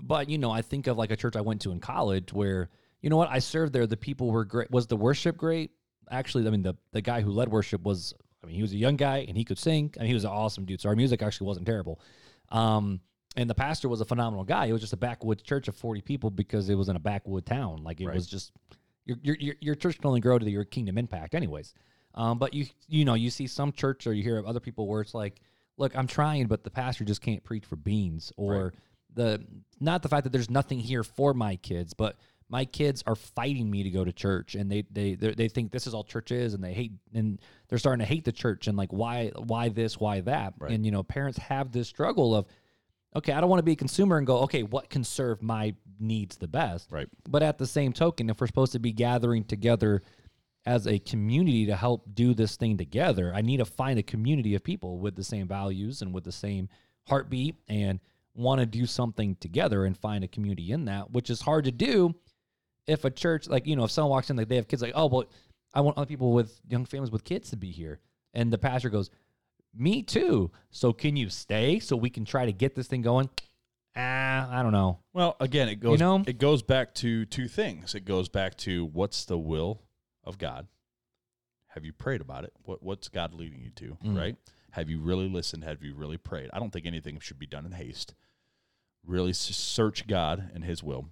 [0.00, 2.68] but you know, I think of like a church I went to in college where
[3.00, 3.86] you know what I served there.
[3.86, 4.70] The people were great.
[4.70, 5.70] Was the worship great?
[6.10, 8.12] Actually, I mean the the guy who led worship was.
[8.42, 10.30] I mean, he was a young guy and he could sing and he was an
[10.30, 10.80] awesome dude.
[10.80, 12.00] So our music actually wasn't terrible.
[12.48, 13.00] Um,
[13.36, 14.64] and the pastor was a phenomenal guy.
[14.64, 17.44] It was just a backwoods church of forty people because it was in a backwood
[17.44, 17.84] town.
[17.84, 18.14] Like it Right.
[18.14, 18.52] was just
[19.04, 21.74] your your your, your church can only grow to your kingdom impact, anyways.
[22.14, 24.86] Um, but you you know you see some church or you hear of other people
[24.88, 25.40] where it's like,
[25.80, 28.72] look, I'm trying, but the pastor just can't preach for beans, or Right.
[29.14, 29.44] the
[29.80, 32.16] not the fact that there's nothing here for my kids, but
[32.48, 35.72] my kids are fighting me to go to church, and they they they they think
[35.72, 38.66] this is all church is, and they hate and they're starting to hate the church,
[38.68, 40.70] and like why why this why that, Right.
[40.72, 42.46] and you know parents have this struggle of.
[43.16, 45.74] Okay, I don't want to be a consumer and go, okay, what can serve my
[45.98, 46.92] needs the best?
[46.92, 47.08] Right.
[47.28, 50.02] But at the same token, if we're supposed to be gathering together
[50.70, 54.54] as a community to help do this thing together, I need to find a community
[54.54, 56.68] of people with the same values and with the same
[57.08, 57.98] heartbeat and
[58.34, 61.72] want to do something together and find a community in that, which is hard to
[61.72, 62.14] do
[62.86, 64.92] if a church, like, you know, if someone walks in, like they have kids, like,
[64.94, 65.24] oh, well,
[65.74, 67.98] I want other people with young families with kids to be here.
[68.32, 69.10] And the pastor goes,
[69.74, 70.52] me too.
[70.70, 73.28] So can you stay so we can try to get this thing going?
[73.96, 75.00] Ah, I don't know.
[75.14, 76.22] Well, again, it goes you know?
[76.28, 77.96] it goes back to two things.
[77.96, 79.82] It goes back to what's the will
[80.30, 80.66] of God?
[81.68, 82.52] Have you prayed about it?
[82.64, 84.16] What what's God leading you to, Mm.
[84.18, 84.36] right?
[84.72, 85.62] Have you really listened?
[85.64, 86.48] Have you really prayed?
[86.52, 88.14] I don't think anything should be done in haste.
[89.06, 91.08] Really search God and his will.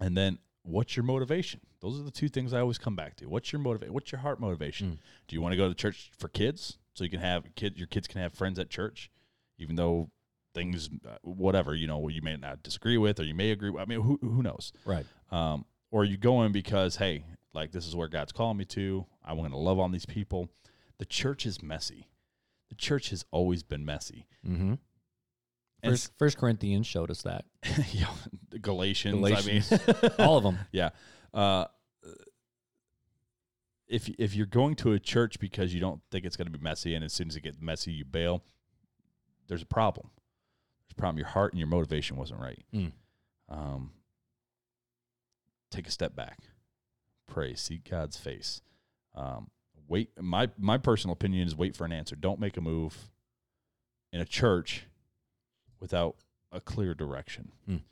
[0.00, 1.60] And then what's your motivation?
[1.80, 3.26] Those are the two things I always come back to.
[3.28, 3.94] What's your motivation?
[3.94, 4.92] What's your heart motivation?
[4.92, 4.98] Mm.
[5.28, 7.86] Do you want to go to church for kids so you can have kid your
[7.86, 9.10] kids can have friends at church
[9.58, 10.10] even though
[10.54, 13.82] things uh, whatever, you know, you may not disagree with or you may agree with.
[13.82, 14.72] I mean, who who knows?
[14.84, 15.06] Right.
[15.30, 17.24] um, or are you going because hey
[17.54, 20.48] like this is where god's calling me to i want to love on these people
[20.98, 22.08] the church is messy
[22.68, 24.74] the church has always been messy Mm-hmm.
[25.84, 27.44] First, First Corinthians showed us that.
[27.62, 28.08] s- you know,
[28.50, 29.72] the galatians, Galatians.
[29.72, 30.58] i mean All of them.
[30.72, 30.90] yeah
[31.32, 31.66] uh,
[33.86, 36.62] if if you're going to a church because you don't think it's going to be
[36.62, 38.42] messy and as soon as it gets messy you bail
[39.46, 40.10] there's a problem
[40.86, 42.92] there's a problem your heart and your motivation wasn't right Mm.
[43.48, 43.92] um,
[45.70, 46.38] take a step back
[47.28, 48.60] pray seek god's face
[49.14, 49.48] um,
[49.86, 53.10] wait my my personal opinion is wait for an answer don't make a move
[54.12, 54.86] in a church
[55.80, 56.16] without
[56.50, 57.82] a clear direction Mm.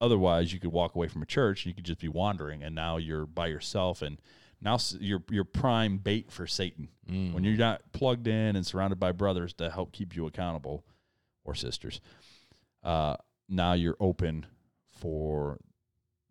[0.00, 2.74] otherwise you could walk away from a church and you could just be wandering and
[2.74, 4.20] now you're by yourself and
[4.60, 7.32] now you're you're prime bait for satan Mm.
[7.34, 10.84] when you're not plugged in and surrounded by brothers to help keep you accountable
[11.44, 12.00] or sisters
[12.82, 13.16] uh,
[13.48, 14.46] now you're open
[14.90, 15.58] for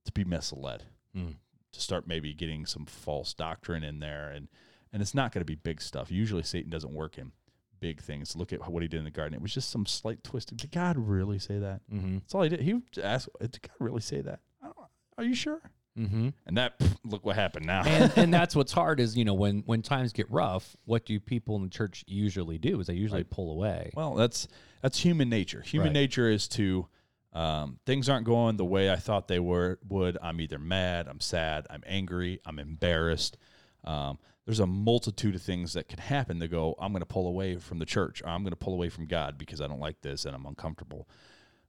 [0.05, 0.83] to be misled
[1.15, 1.35] Mm.
[1.73, 4.47] To start maybe getting some false doctrine in there and
[4.91, 7.31] and it's not going to be big stuff usually satan doesn't work in
[7.79, 10.23] big things look at what he did in the garden it was just some slight
[10.23, 12.15] twisting did god really say that Mm-hmm.
[12.19, 14.77] that's all he did he asked did god really say that I don't,
[15.17, 15.61] are you sure
[15.99, 16.29] Mm-hmm.
[16.47, 19.35] and that pff, look what happened now and and that's what's hard is you know
[19.35, 22.79] when when times get rough, what do people in the church usually do?
[22.79, 23.29] Is they usually Right.
[23.29, 23.91] pull away.
[23.93, 24.47] Well, that's
[24.81, 25.61] that's human nature.
[25.61, 25.93] Human Right.
[25.93, 26.87] nature is to
[27.33, 30.17] um, things aren't going the way I thought they were would.
[30.21, 33.37] I'm either mad, I'm sad, I'm angry, I'm embarrassed.
[33.83, 36.75] Um, there's a multitude of things that can happen to go.
[36.79, 38.21] I'm going to pull away from the church.
[38.21, 40.45] Or I'm going to pull away from God because I don't like this and I'm
[40.45, 41.07] uncomfortable.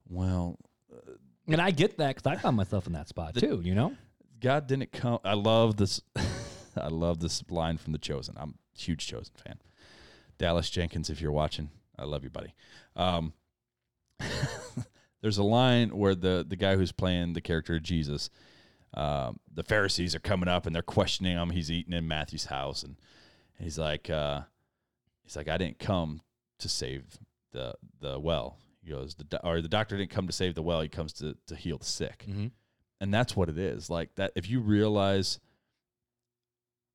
[0.09, 0.59] Well,
[1.47, 3.61] and I get that because I found myself in that spot too.
[3.63, 3.95] You know.
[4.41, 5.21] God didn't come.
[5.25, 6.01] I love this.
[6.77, 8.35] I love this line from The Chosen.
[8.37, 9.59] I'm a huge Chosen fan.
[10.37, 12.53] Dallas Jenkins, if you're watching, I love you, buddy.
[12.97, 13.33] Um,
[15.25, 18.29] there's a line where the the guy who's playing the character of Jesus,
[18.93, 21.49] um, the Pharisees are coming up and they're questioning him.
[21.49, 22.97] He's eating in Matthew's house, and
[23.59, 24.43] he's like, uh,
[25.23, 26.21] he's like, I didn't come
[26.59, 27.05] to save
[27.53, 28.59] the the well.
[28.83, 30.83] He goes, the do- or the doctor didn't come to save the well.
[30.83, 32.49] He comes to to heal the sick, Mm-hmm.
[33.01, 33.89] and that's what it is.
[33.89, 34.33] Like that.
[34.37, 35.41] If you realize,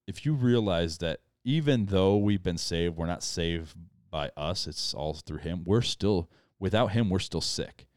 [0.08, 3.76] if you realize that even though we've been saved, we're not saved
[4.12, 4.68] by us.
[4.68, 5.64] It's all through Him.
[5.66, 7.10] We're still without Him.
[7.10, 7.88] We're still sick.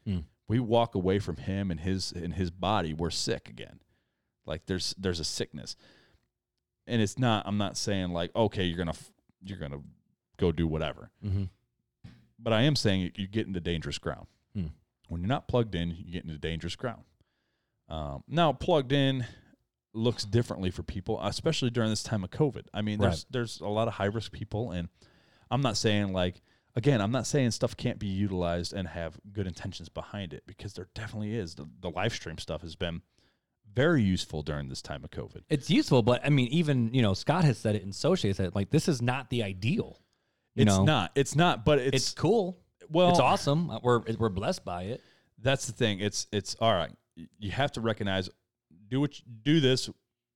[0.44, 0.48] Mm.
[0.48, 2.92] We walk away from Him and His in His body.
[2.92, 3.80] We're sick again.
[4.46, 5.76] Like there's there's a sickness,
[6.86, 7.46] and it's not.
[7.46, 8.94] I'm not saying like okay, you're gonna
[9.42, 9.80] you're gonna
[10.38, 11.44] go do whatever Mm-hmm.
[12.38, 14.26] but I am saying you get into dangerous ground.
[14.54, 14.66] Hmm.
[15.08, 17.02] When you're not plugged in, you get into dangerous ground.
[17.88, 19.26] Um, now, plugged in
[19.94, 22.62] looks differently for people, especially during this time of COVID.
[22.72, 23.32] I mean, there's Right.
[23.32, 24.88] there's a lot of high risk people, and
[25.50, 26.40] I'm not saying like
[26.76, 30.74] again, I'm not saying stuff can't be utilized and have good intentions behind it because
[30.74, 31.54] there definitely is.
[31.54, 33.02] The, the live stream stuff has been
[33.74, 35.42] very useful during this time of COVID.
[35.48, 38.36] It's useful, but I mean, even you know, Scott has said it, and Soche has
[38.36, 39.98] said it, like this is not the ideal.
[40.54, 41.12] You it's know, not.
[41.14, 41.64] It's not.
[41.64, 42.58] But it's, It's, cool.
[42.90, 43.08] well.
[43.10, 43.70] it's awesome.
[43.70, 45.00] Uh, We're we're blessed by it.
[45.38, 46.00] that's the thing.
[46.00, 46.92] It's it's all right.
[47.38, 48.28] You have to recognize
[48.88, 49.88] do what you, do this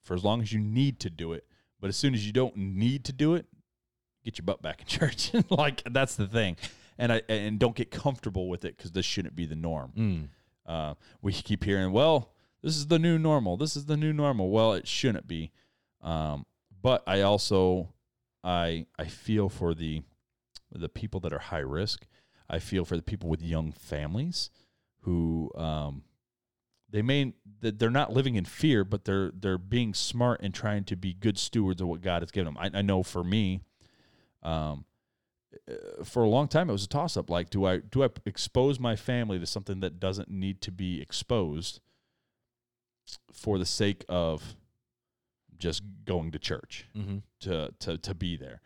[0.05, 1.45] for as long as you need to do it.
[1.80, 3.45] But as soon as you don't need to do it,
[4.26, 5.32] get your butt back in church.
[5.50, 6.56] like that's the thing.
[6.98, 9.92] And I and don't get comfortable with it because this shouldn't be the norm.
[9.96, 10.28] Mm.
[10.66, 13.56] Uh, we keep hearing, well, this is the new normal.
[13.56, 14.50] This is the new normal.
[14.50, 15.52] Well, it shouldn't be.
[16.02, 16.44] Um,
[16.82, 17.94] but I also
[18.44, 20.02] I I feel for the
[20.72, 22.06] the people that are high risk.
[22.48, 24.50] I feel for the people with young families
[25.00, 26.04] who um,
[26.90, 30.84] they may that they're not living in fear, but they're they're being smart and trying
[30.84, 32.58] to be good stewards of what God has given them.
[32.58, 33.62] I, I know for me,
[34.47, 34.84] um,
[35.68, 37.28] uh, for a long time it was a toss up.
[37.28, 41.01] Like, do I do I expose my family to something that doesn't need to be
[41.01, 41.80] exposed
[43.32, 44.57] for the sake of
[45.59, 46.86] just going to church?
[46.97, 47.18] Mm-hmm.
[47.40, 48.61] to to to be there.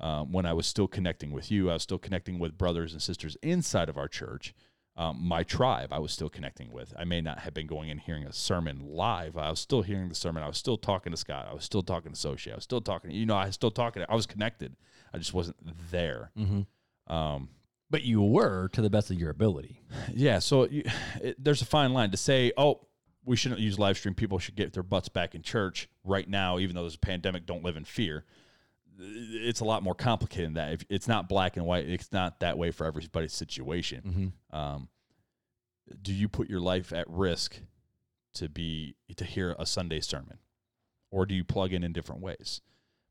[0.00, 3.00] Um, when I was still connecting with you, I was still connecting with brothers and
[3.00, 4.54] sisters inside of our church.
[4.96, 6.94] Um, my tribe, I was still connecting with.
[6.96, 9.36] I may not have been going and hearing a sermon live.
[9.36, 10.42] I was still hearing the sermon.
[10.44, 11.48] I was still talking to Scott.
[11.50, 12.52] I was still talking to Sochi.
[12.52, 13.10] I was still talking.
[13.10, 14.04] You know, I was still talking.
[14.08, 14.76] I was connected.
[15.12, 15.56] I just wasn't
[15.90, 16.30] there.
[16.38, 17.12] Mm-hmm.
[17.12, 17.48] Um,
[17.90, 19.80] But you were to the best of your ability.
[20.14, 20.38] yeah.
[20.38, 20.84] So you,
[21.20, 22.86] it, there's a fine line to say, oh,
[23.24, 24.14] we shouldn't use live stream.
[24.14, 27.46] People should get their butts back in church right now, even though there's a pandemic.
[27.46, 28.24] Don't live in fear.
[28.98, 30.72] It's a lot more complicated than that.
[30.72, 34.32] If it's not black and white, it's not that way for everybody's situation.
[34.52, 34.56] Mm-hmm.
[34.56, 34.88] Um,
[36.00, 37.56] do you put your life at risk
[38.34, 40.38] to be to hear a Sunday sermon,
[41.10, 42.60] or do you plug in in different ways?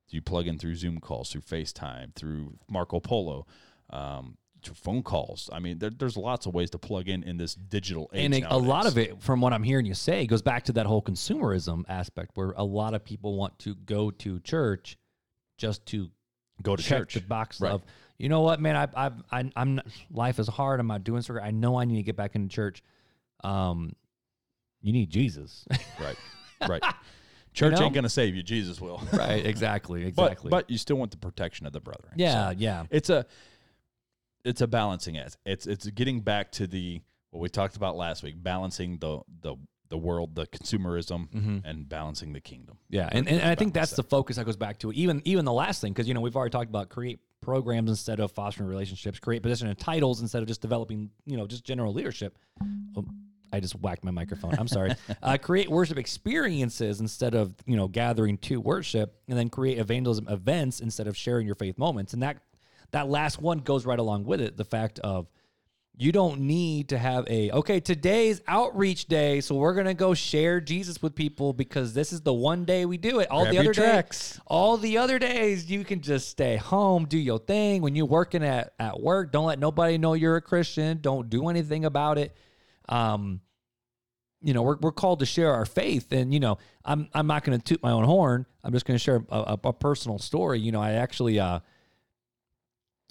[0.10, 3.46] Do you plug in through Zoom calls, through FaceTime, through Marco Polo,
[3.90, 5.50] um, through phone calls?
[5.52, 8.26] I mean, there, there's lots of ways to plug in in this digital age.
[8.34, 10.86] And a lot of it, from what I'm hearing you say, goes back to that
[10.86, 14.98] whole consumerism aspect, where a lot of people want to go to church
[15.58, 16.10] just to
[16.62, 17.14] go to church.
[17.16, 17.72] the box Right.
[17.72, 17.84] of,
[18.18, 20.80] you know what, man, I, I, I, I'm not, life is hard.
[20.80, 21.34] I'm not doing so.
[21.34, 21.46] great.
[21.46, 22.82] I know I need to get back into church.
[23.44, 23.94] Um,
[24.82, 25.66] you need Jesus,
[26.00, 26.16] right,
[26.70, 26.84] right.
[27.54, 27.86] Church know?
[27.86, 28.44] ain't gonna save you.
[28.44, 29.02] Jesus will.
[29.14, 29.46] right?
[29.46, 30.50] Exactly, But exactly.
[30.50, 32.14] but you still want the protection of the brethren.
[32.16, 33.26] yeah, So- yeah, it's a
[34.46, 35.38] it's a balancing act.
[35.46, 37.02] It's it's getting back to the
[37.32, 39.56] what we talked about last week, balancing the the
[39.94, 42.80] the world, the consumerism, hmm and balancing the kingdom.
[42.90, 44.96] Yeah, and, and I think that's the focus that goes back to it.
[44.96, 48.20] Even even the last thing, because you know we've already talked about create programs instead
[48.20, 51.94] of fostering relationships, create position and titles instead of just developing you know just general
[51.94, 52.40] leadership.
[52.98, 53.06] Oh,
[53.54, 54.56] I just whacked my microphone.
[54.58, 54.96] I'm sorry.
[55.22, 60.28] uh, create worship experiences instead of you know gathering to worship, and then create evangelism
[60.28, 62.14] events instead of sharing your faith moments.
[62.14, 62.38] And that
[62.94, 64.58] that last one goes right along with it.
[64.58, 65.28] The fact of
[65.96, 70.60] you don't need to have a okay today's outreach day so we're gonna go share
[70.60, 73.30] jesus with people because this is the one day we do it.
[73.30, 77.18] All Grab the other days all the other days you can just stay home do
[77.18, 77.82] your thing.
[77.82, 81.00] When you're working at, at work don't let nobody know you're a christian.
[81.00, 82.36] Don't do anything about it.
[82.90, 83.42] Um
[84.42, 86.12] you know we're, we're called to share our faith.
[86.12, 88.48] And you know i'm i'm not going to toot my own horn.
[88.64, 90.60] I'm just going to share a, a, a personal story.
[90.60, 91.60] You know i actually uh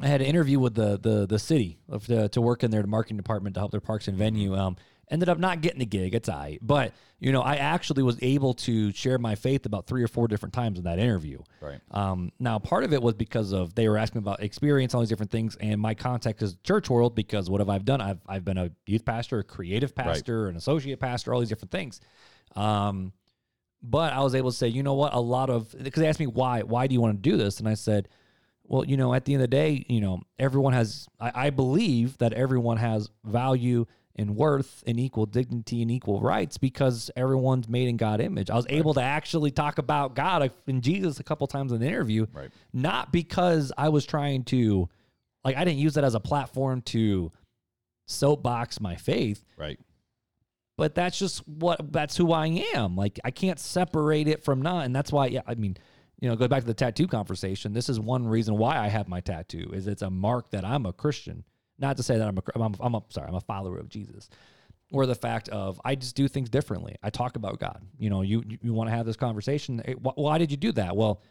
[0.01, 2.85] I had an interview with the the the city of the, to work in their
[2.87, 4.57] marketing department to help their parks and venue.
[4.57, 4.77] Um,
[5.11, 6.15] ended up not getting the gig.
[6.15, 10.03] It's I, but you know, I actually was able to share my faith about three
[10.03, 11.39] or four different times in that interview.
[11.61, 11.81] Right.
[11.91, 15.11] Um, now, part of it was because of they were asking about experience, all these
[15.11, 17.15] different things, and my context is church world.
[17.15, 18.01] Because what have I done?
[18.01, 21.73] I've I've been a youth pastor, a creative pastor, an associate pastor, all these different
[21.73, 22.01] things.
[22.57, 23.13] Um,
[23.83, 25.13] but I was able to say, you know what?
[25.13, 27.59] A lot of because they asked me why why do you want to do this,
[27.59, 28.09] and I said,
[28.65, 31.07] well, you know, at the end of the day, you know, everyone has.
[31.21, 36.59] I, I believe that everyone has value and worth and equal dignity and equal rights
[36.59, 38.51] because everyone's made in God image.
[38.51, 41.81] I was able to actually talk about God uh, and Jesus a couple times in
[41.81, 42.51] the interview, Right.
[42.75, 44.89] not because I was trying to
[45.45, 47.33] like I didn't use that as a platform to
[48.07, 49.79] soapbox my faith, Right.
[50.77, 52.97] but that's just what that's who I am.
[52.97, 55.27] Like I can't separate it from not, and that's why.
[55.29, 55.77] Yeah, I mean,
[56.23, 57.73] you know, go back to the tattoo conversation.
[57.73, 60.87] This is one reason why I have my tattoo is it's a mark that I'm
[60.87, 61.43] a Christian.
[61.81, 64.31] Not to say that I'm a I'm, I'm a sorry I'm a follower of Jesus,
[64.93, 66.95] or the fact of I just do things differently.
[67.03, 67.83] I talk about God.
[67.99, 69.83] You know, you you, you want to have this conversation.
[69.85, 70.95] Hey, wh- why did you do that?
[70.95, 71.23] Well,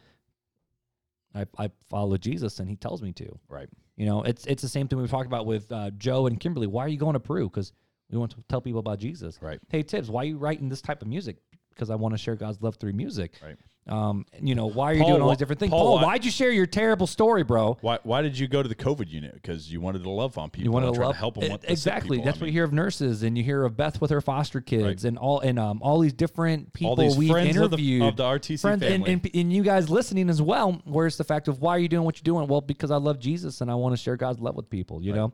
[1.34, 3.38] I I follow Jesus and He tells me to.
[3.48, 3.70] Right.
[3.96, 6.66] You know, it's it's the same thing we talked about with uh, Joe and Kimberly.
[6.66, 7.48] Why are you going to Peru?
[7.48, 7.72] Because
[8.10, 9.38] we want to tell people about Jesus.
[9.40, 9.58] Right.
[9.70, 11.38] Hey Tibbs, why are you writing this type of music?
[11.70, 13.40] Because I want to share God's love through music.
[13.42, 13.56] Right.
[13.88, 15.70] Um, you know, why are you Paul, doing all these different things?
[15.70, 17.78] Paul, Paul, why- why'd you share your terrible story, bro?
[17.80, 19.34] Why Why did you go to the COVID unit?
[19.34, 20.66] Because you wanted to love on people.
[20.66, 21.58] You want and to try love to help them.
[21.60, 22.18] The exactly.
[22.18, 24.20] That's I what mean, you hear of nurses, and you hear of Beth with her
[24.20, 25.04] foster kids, Right.
[25.04, 28.02] and all and um all these different people these we've friends of the, interviewed.
[28.04, 29.12] of the RTC friends family.
[29.14, 30.80] and, and you guys listening as well.
[30.84, 32.46] Where's the fact of why are you doing what you're doing?
[32.46, 35.02] Well, because I love Jesus and I want to share God's love with people.
[35.02, 35.32] You know,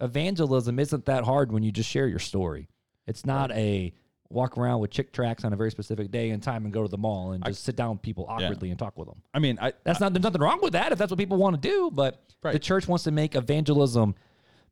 [0.00, 2.68] evangelism isn't that hard when you just share your story.
[3.06, 3.92] It's not a
[4.32, 6.88] walk around with Chick tracts on a very specific day and time and go to
[6.88, 9.22] the mall and just sit down with people awkwardly and talk with them.
[9.34, 11.60] I mean, I That's not there's nothing wrong with that if that's what people want
[11.60, 12.52] to do, but Right.
[12.52, 14.14] the church wants to make evangelism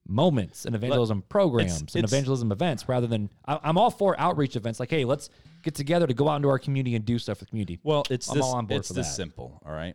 [0.09, 4.57] moments and evangelism programs and it's- evangelism events rather than I, I'm all for outreach
[4.57, 4.81] events.
[4.81, 5.29] Like, hey, let's
[5.63, 7.79] get together to go out into our community and do stuff for the community.
[7.83, 8.45] Well, it's I'm this.
[8.45, 9.15] all on board it's for this that.
[9.15, 9.61] simple.
[9.65, 9.95] All right.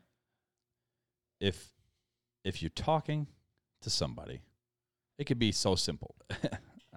[1.42, 1.72] If
[2.44, 3.28] if you're talking
[3.82, 4.42] to somebody,
[5.18, 6.16] it could be so simple.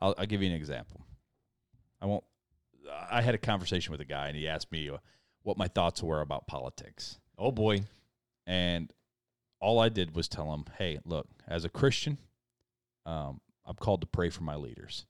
[0.00, 1.00] I'll, I'll give you an example.
[2.02, 2.24] I won't.
[3.10, 4.90] I had a conversation with a guy, and he asked me
[5.44, 7.18] what my thoughts were about politics.
[7.38, 7.82] Oh boy,
[8.46, 8.92] And
[9.60, 12.18] all I did was tell him, "Hey, look, as a Christian,
[13.06, 15.06] um, I'm called to pray for my leaders."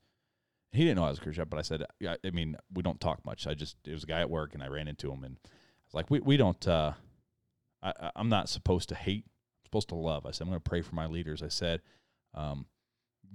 [0.72, 3.00] He didn't know I was a Christian, but I said, yeah, "I mean, we don't
[3.00, 3.46] talk much.
[3.46, 5.48] I just it was a guy at work, and I ran into him, and I
[5.86, 6.68] was like, we we don't.
[6.68, 6.92] Uh,
[7.82, 9.24] I- I'm not supposed to hate.
[9.24, 11.80] I'm supposed to love." I said, "I'm going to pray for my leaders." I said,
[12.34, 12.66] um,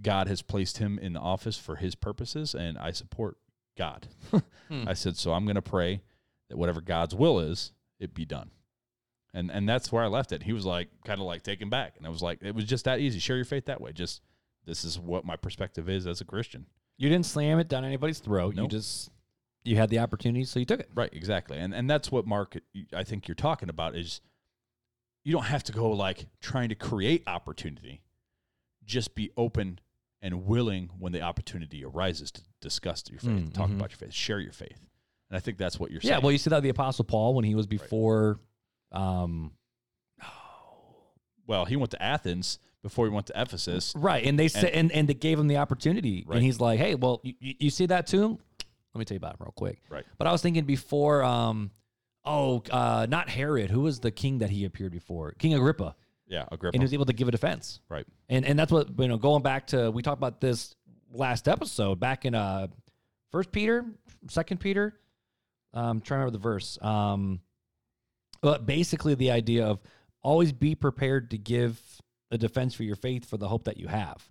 [0.03, 3.37] "God has placed him in the office for His purposes, and I support
[3.77, 4.07] God."
[4.67, 4.83] Hmm.
[4.87, 6.01] I said, "So I'm going to pray
[6.49, 8.51] that whatever God's will is, it be done."
[9.33, 10.43] And and that's where I left it.
[10.43, 12.85] He was like kind of like taken back, and I was like, it was just
[12.85, 13.19] that easy.
[13.19, 13.91] Share your faith that way.
[13.91, 14.21] Just
[14.65, 16.65] this is what my perspective is as a Christian.
[16.97, 18.55] you didn't slam it down anybody's throat.
[18.55, 19.09] You just
[19.63, 20.89] you had the opportunity, so you took it.
[20.95, 21.57] Right, exactly.
[21.57, 22.57] And and that's what Mark
[22.93, 24.21] I think you're talking about is
[25.23, 28.01] you don't have to go like trying to create opportunity.
[28.85, 29.79] Just be open
[30.21, 33.75] and willing when the opportunity arises to discuss your faith, Mm, talk mhm.
[33.77, 34.79] about your faith, share your faith.
[35.29, 36.23] And I think that's what you're Yeah, saying.
[36.23, 38.39] well, you see that the Apostle Paul when he was before.
[38.91, 39.51] Um,
[41.45, 43.93] well, he went to Athens before he went to Ephesus.
[43.95, 46.37] Right, and they said, and, and they gave him the opportunity, Right.
[46.37, 48.39] and he's like, "Hey, well, you, you see that too?
[48.93, 50.05] Let me tell you about it real quick." Right.
[50.17, 51.71] But I was thinking before, um,
[52.25, 53.69] oh, uh, not Herod.
[53.69, 55.31] Who was the king that he appeared before?
[55.33, 55.95] King Agrippa,
[56.27, 56.75] Yeah, Agrippa.
[56.75, 57.79] and he was able to give a defense.
[57.89, 58.05] right.
[58.29, 59.17] And and that's what you know.
[59.17, 60.75] Going back to we talked about this
[61.11, 62.67] last episode back in uh,
[63.31, 63.85] First Peter,
[64.29, 64.99] Second Peter.
[65.73, 66.77] Um, trying to remember the verse.
[66.81, 67.41] Um,
[68.41, 69.79] but basically the idea of
[70.21, 71.79] always be prepared to give
[72.31, 74.29] a defense for your faith for the hope that you have.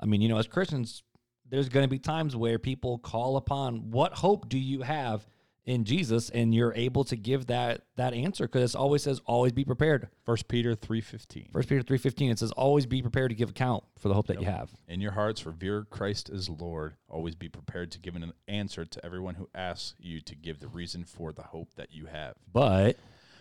[0.00, 1.02] I mean, you know, as Christians,
[1.48, 5.26] there's going to be times where people call upon what hope do you have
[5.68, 9.52] in Jesus, and you're able to give that that answer because it always says always
[9.52, 10.08] be prepared.
[10.24, 11.50] First Peter three fifteen.
[11.52, 14.28] First Peter three fifteen it says always be prepared to give account for the hope
[14.28, 14.70] that you have.
[14.88, 16.94] In your hearts, revere Christ as Lord.
[17.06, 20.68] Always be prepared to give an answer to everyone who asks you to give the
[20.68, 22.36] reason for the hope that you have.
[22.50, 22.96] But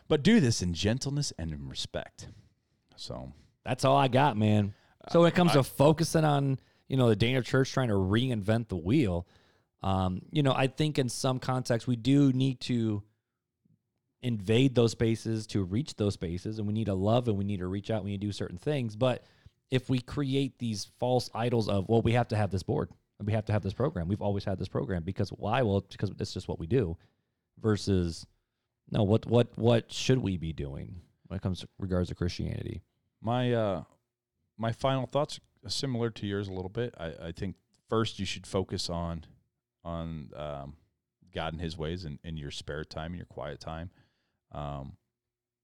[0.09, 2.27] But do this in gentleness and in respect.
[2.97, 3.31] So,
[3.63, 4.73] that's all I got, man.
[5.11, 6.59] So when it comes to focusing on
[6.89, 9.25] you know the Dana Church trying to reinvent the wheel,
[9.83, 13.03] um, you know I think in some contexts we do need to
[14.21, 17.59] invade those spaces to reach those spaces, and we need to love and we need
[17.59, 18.03] to reach out.
[18.03, 19.23] We need to do certain things, but
[19.69, 22.89] if we create these false idols of well, we have to have this board,
[23.23, 24.07] we have to have this program.
[24.07, 25.61] We've always had this program because why?
[25.61, 26.97] Well, because it's just what we do.
[27.59, 28.27] Versus,
[28.91, 32.81] no, what what what should we be doing when it comes to regards to Christianity?
[33.21, 33.83] my uh,
[34.57, 36.93] my final thoughts similar to yours a little bit.
[36.97, 37.55] I, I think
[37.89, 39.25] first you should focus on
[39.87, 40.75] on um,
[41.33, 43.89] God and His ways in, in your spare time, in your quiet time,
[44.51, 44.97] um,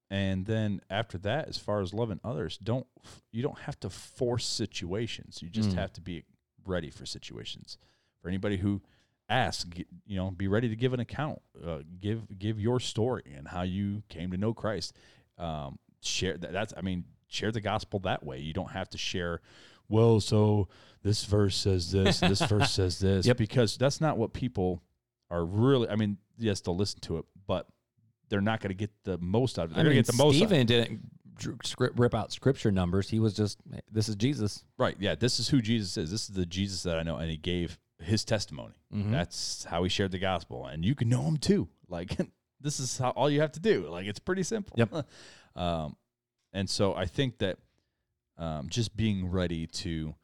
[0.10, 2.86] and then after that, as far as loving others, don't
[3.32, 5.42] you don't have to force situations.
[5.42, 5.76] You just Mm.
[5.76, 6.24] have to be
[6.66, 7.78] ready for situations.
[8.22, 8.82] For anybody who
[9.30, 9.66] asks,
[10.06, 11.42] you know, be ready to give an account.
[11.66, 14.94] Uh, give give your story and how you came to know Christ.
[15.38, 16.52] Um, share that.
[16.52, 18.40] That's I mean, share the gospel that way.
[18.40, 19.42] You don't have to share.
[19.94, 20.68] Well, so
[21.04, 23.38] this verse says this, this verse says this, Yep.
[23.38, 24.82] because that's not what people
[25.30, 25.90] are really.
[25.90, 27.68] I mean, yes, they'll listen to it, but
[28.30, 29.76] they're not going to get the most out of it.
[29.76, 30.36] They're I going mean, to get the most.
[30.36, 30.68] out of it.
[30.68, 31.02] Stephen didn't
[31.64, 33.10] script, rip out scripture numbers.
[33.10, 33.60] He was just,
[33.92, 34.64] this is Jesus.
[34.78, 34.96] Right.
[35.00, 35.16] Yeah.
[35.16, 36.10] This is who Jesus is.
[36.10, 37.18] This is the Jesus that I know.
[37.18, 38.74] And he gave his testimony.
[38.94, 39.12] Mm-hmm.
[39.12, 40.66] That's how he shared the gospel.
[40.66, 41.68] And you can know him too.
[41.88, 42.18] Like,
[42.62, 43.88] this is how all you have to do.
[43.90, 44.76] Like, it's pretty simple.
[44.78, 45.06] Yep.
[45.56, 45.96] um,
[46.54, 47.58] and so I think that
[48.38, 50.16] um, just being ready to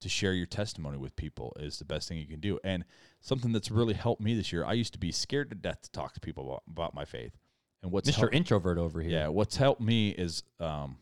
[0.00, 2.56] to share your testimony with people is the best thing you can do.
[2.62, 2.84] And
[3.20, 5.90] something that's really helped me this year, I used to be scared to death to
[5.90, 7.36] talk to people about, about my faith.
[7.82, 8.14] And what's Mr.
[8.14, 9.10] helped- Introvert over here.
[9.10, 10.98] yeah, what's helped me is um,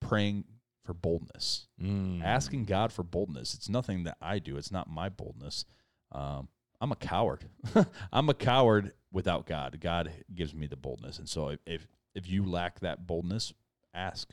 [0.00, 0.44] praying
[0.84, 2.22] for boldness, Mm.
[2.22, 3.52] asking God for boldness.
[3.54, 4.56] It's nothing that I do.
[4.56, 5.64] It's not my boldness.
[6.12, 6.48] Um,
[6.80, 7.46] I'm a coward.
[8.12, 9.80] I'm a coward without God.
[9.80, 13.52] God gives me the boldness, and so if, if if you lack that boldness,
[13.92, 14.32] ask,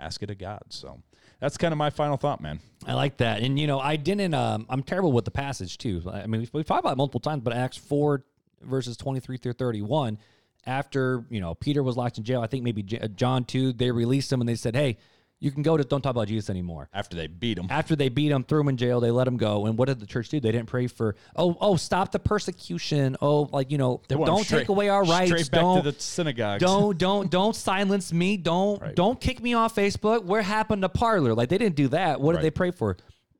[0.00, 0.62] ask it of God.
[0.68, 1.00] So
[1.40, 2.60] that's kind of my final thought, man.
[2.86, 3.42] I like that.
[3.42, 6.02] And, you know, I didn't, um, I'm terrible with the passage too.
[6.10, 8.24] I mean, we've, we've talked about it multiple times, but Acts 4,
[8.62, 10.18] verses 23 through 31,
[10.66, 13.90] after, you know, Peter was locked in jail, I think maybe J- John too, they
[13.90, 14.98] released him and they said, hey,
[15.40, 16.88] you can go to, don't talk about Jesus anymore.
[16.92, 19.38] After they beat him, After they beat him, threw him in jail, they let him
[19.38, 19.64] go.
[19.66, 20.38] And what did the church do?
[20.38, 23.16] They didn't pray for, oh, oh, stop the persecution.
[23.22, 25.30] Oh, like, you know, They don't straight- take away our rights.
[25.30, 26.60] Straight back don't, to the synagogues.
[26.62, 28.36] don't don't don't silence me.
[28.36, 28.94] Don't Right.
[28.94, 30.24] don't kick me off Facebook.
[30.24, 31.34] Where happened to Parler?
[31.34, 32.20] Like they didn't do that.
[32.20, 32.42] What Right.
[32.42, 32.96] did they pray for?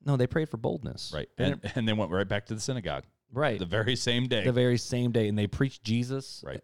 [0.06, 1.12] No, they prayed for boldness.
[1.14, 3.58] right, They and, and then went right back to the synagogue right.
[3.58, 4.44] the very same day.
[4.44, 6.62] The very same day, and they preached Jesus right,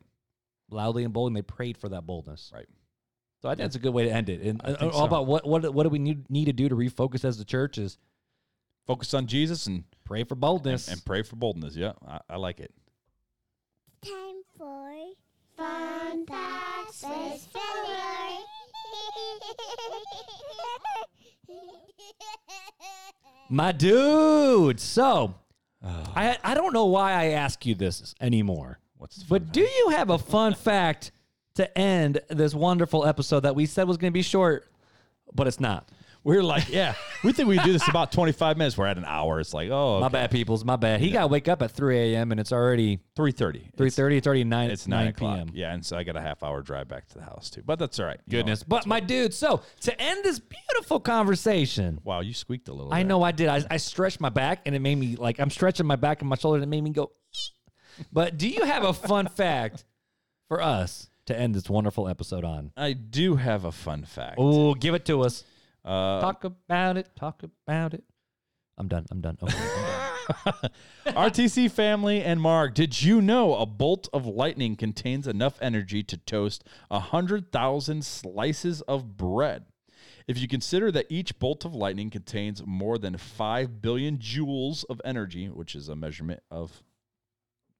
[0.70, 2.51] loudly and bold, and they prayed for that boldness.
[2.55, 2.64] right.
[3.47, 4.41] So I think that's a good way to end it.
[4.41, 5.05] And I uh, think all so.
[5.05, 7.79] about what what what do we need need to do to refocus as the church
[7.79, 7.97] is
[8.87, 10.89] Focus on Jesus and pray for boldness.
[10.89, 11.77] and pray for boldness.
[11.77, 12.73] Yeah, I, I like it.
[14.05, 14.93] Time for
[15.57, 17.63] fun facts with Filler.
[23.49, 24.81] My dude.
[24.81, 25.37] So
[25.85, 28.81] I I don't know why I ask you this anymore.
[28.99, 31.13] What's the But do you have a fun fact
[31.57, 34.67] to end this wonderful episode that we said was going to be short,
[35.35, 35.89] but it's not?
[36.25, 38.77] We're like, yeah, we think we do this about 25 minutes.
[38.77, 39.39] We're at an hour.
[39.39, 40.65] It's like, oh, My bad, peoples.
[40.65, 40.99] My bad.
[41.01, 42.33] He got to wake up at 3 a.m.
[42.33, 43.77] and it's already 3.30.
[43.77, 44.17] 3.30.
[44.17, 45.37] It's already 9, It's 9 o'clock.
[45.37, 45.51] p.m.
[45.55, 47.63] Yeah, and so I got a half hour drive back to the house, too.
[47.65, 48.19] But that's all right.
[48.27, 48.65] You know, Goodness.
[48.65, 53.05] But my dude, so to end this beautiful conversation, wow, you squeaked a little I
[53.05, 53.47] know I did.
[53.47, 56.29] I, I stretched my back and it made me like I'm stretching my back and
[56.29, 57.13] my shoulder and it made me go.
[58.13, 59.85] but do you have a fun fact
[60.49, 62.72] for us to end this wonderful episode on?
[62.77, 64.37] I do have a fun fact.
[64.39, 65.45] Oh, give it to us.
[65.85, 67.09] Uh, Talk about it.
[67.14, 68.05] Talk about it.
[68.79, 69.07] I'm done.
[69.11, 69.39] I'm done.
[69.43, 69.55] Okay.
[69.57, 70.70] I'm done.
[71.07, 76.16] RTC family and Mark, did you know a bolt of lightning contains enough energy to
[76.16, 79.66] toast 100,000 slices of bread?
[80.27, 85.01] If you consider that each bolt of lightning contains more than 5 billion joules of
[85.05, 86.83] energy, which is a measurement of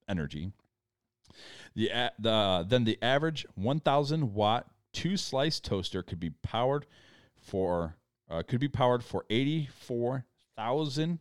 [0.09, 0.53] energy,
[1.75, 6.87] the, a- the then the average 1000 watt two slice toaster could be powered
[7.35, 7.97] for
[8.31, 11.19] uh, could be powered for 84,000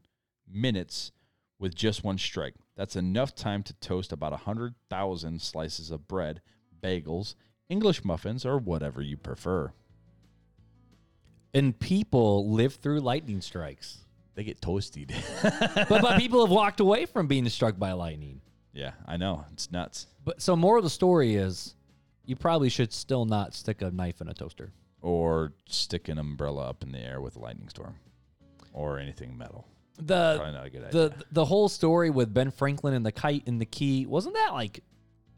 [0.51, 1.11] minutes
[1.59, 2.55] with just one strike.
[2.75, 6.41] That's enough time to toast about 100,000 slices of bread,
[6.81, 7.35] bagels,
[7.69, 9.71] English muffins, or whatever you prefer.
[11.53, 13.99] and people live through lightning strikes.
[14.35, 15.13] They get toasted.
[15.41, 18.41] But, but people have walked away from being struck by lightning.
[18.75, 19.45] Yeah, I know.
[19.53, 20.05] It's nuts.
[20.23, 21.73] But so, moral of the story is
[22.25, 24.71] you probably should still not stick a knife in a toaster.
[25.01, 27.95] Or stick an umbrella up in the air with a lightning storm
[28.73, 29.67] or anything metal.
[29.97, 31.09] The Probably not a good idea.
[31.09, 34.49] the the whole story with Ben Franklin and the kite and the key wasn't that
[34.53, 34.83] like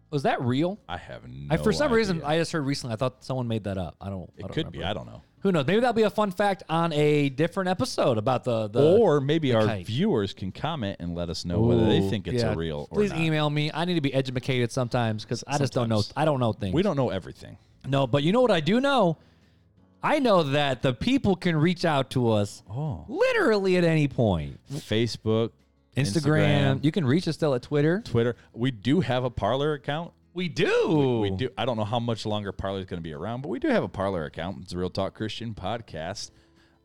[0.09, 0.79] was that real?
[0.87, 2.27] I have no I, for some reason, idea.
[2.29, 2.93] I just heard recently.
[2.93, 3.97] I thought someone made that up.
[3.99, 4.29] I don't.
[4.29, 4.79] I it don't could be.
[4.79, 4.89] remember.
[4.89, 5.21] I don't know.
[5.47, 5.65] Who knows?
[5.65, 8.97] Maybe that'll be a fun fact on a different episode about the the.
[8.97, 9.85] or maybe the our kite.
[9.85, 12.51] viewers can comment and let us know whether they think it's yeah.
[12.51, 13.21] a real or Please not.
[13.21, 13.71] email me.
[13.73, 16.03] I need to be educated sometimes because I just don't know.
[16.17, 16.73] I don't know things.
[16.73, 17.55] We don't know everything.
[17.87, 19.19] No, but you know what I do know?
[20.03, 23.05] I know that the people can reach out to us Oh.
[23.07, 24.59] literally at any point.
[24.69, 25.51] Facebook,
[25.95, 26.83] Instagram.
[26.83, 28.01] You can reach us still at Twitter.
[28.03, 28.35] Twitter.
[28.51, 30.11] We do have a Parler account.
[30.37, 31.17] We do.
[31.19, 31.49] We do.
[31.57, 33.69] I don't know how much longer Parler is going to be around, but we do
[33.69, 34.59] have a Parler account.
[34.61, 36.29] It's a Real Talk Christian Podcast.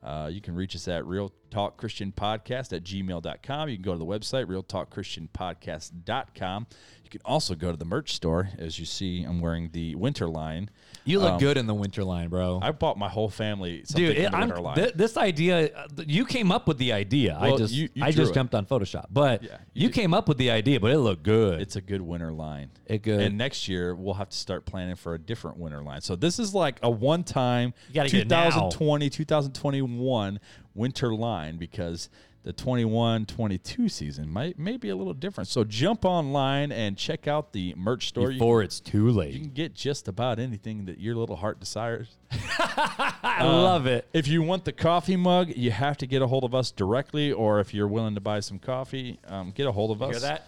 [0.03, 3.68] Uh, you can reach us at Real Talk Christian Podcast at gmail.com.
[3.68, 6.66] You can go to the website, realtalkchristianpodcast.com.
[7.05, 8.48] You can also go to the merch store.
[8.57, 10.70] As you see, I'm wearing the winter line.
[11.05, 12.59] You look Um, good in the winter line, bro.
[12.62, 14.76] I bought my whole family something Dude, in it, the I'm, line.
[14.76, 17.36] th- this idea, you came up with the idea.
[17.38, 18.34] I just, you- you I just it.
[18.34, 21.22] jumped on Photoshop, but Yeah, you, you came up with the idea, but it looked
[21.24, 21.61] good.
[21.61, 22.70] it's a good winter line.
[22.86, 23.20] It good.
[23.20, 26.00] And next year we'll have to start planning for a different winter line.
[26.00, 28.48] So this is like a one-time You gotta get it now.
[28.70, 30.40] 2020, 2021
[30.75, 32.09] winter line because
[32.45, 35.47] the 21 22 season might may be a little different.
[35.49, 38.33] So jump online and check out the merch store.
[38.33, 39.33] You- Before it's too late.
[39.33, 42.16] you, can get just about anything that your little heart desires.
[42.33, 44.09] I love it.
[44.12, 47.33] If you want the coffee mug, you have to get a hold of us directly,
[47.33, 50.11] or if you're willing to buy some coffee, um, get a hold of us.
[50.20, 50.47] Hear that?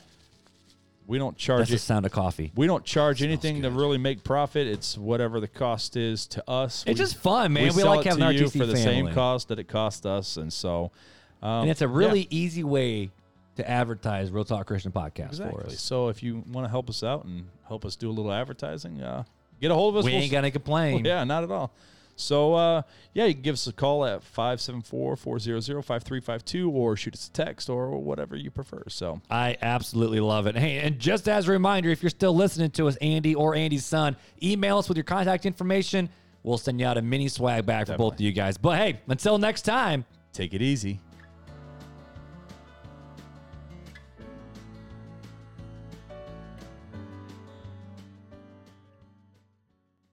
[1.06, 2.50] We don't charge That's the sound of coffee.
[2.54, 4.66] We don't charge anything to really make profit.
[4.66, 6.82] It's whatever the cost is to us.
[6.86, 7.64] It's We- just fun, man.
[7.64, 8.82] We, sell like it having our you for the family.
[8.82, 10.90] same cost that it cost us, and so.
[11.42, 13.10] Um, and it's a yeah, really easy way
[13.56, 15.78] to advertise Real Talk Christian Podcast for us.
[15.80, 19.02] So if you want to help us out and help us do a little advertising,
[19.02, 19.24] uh,
[19.60, 20.04] get a hold of us.
[20.06, 21.04] We We'll ain't gonna complain.
[21.04, 21.70] Yeah, not at all.
[22.16, 27.32] So, uh, yeah, you can give us a call at 574-400-5352 or shoot us a
[27.32, 28.82] text or whatever you prefer.
[28.88, 30.56] So, I absolutely love it.
[30.56, 33.84] Hey, and just as a reminder, if you're still listening to us, Andy or Andy's
[33.84, 36.08] son, email us with your contact information.
[36.42, 38.58] We'll send you out a mini swag bag for both of you guys.
[38.58, 41.00] But hey, until next time, take it easy.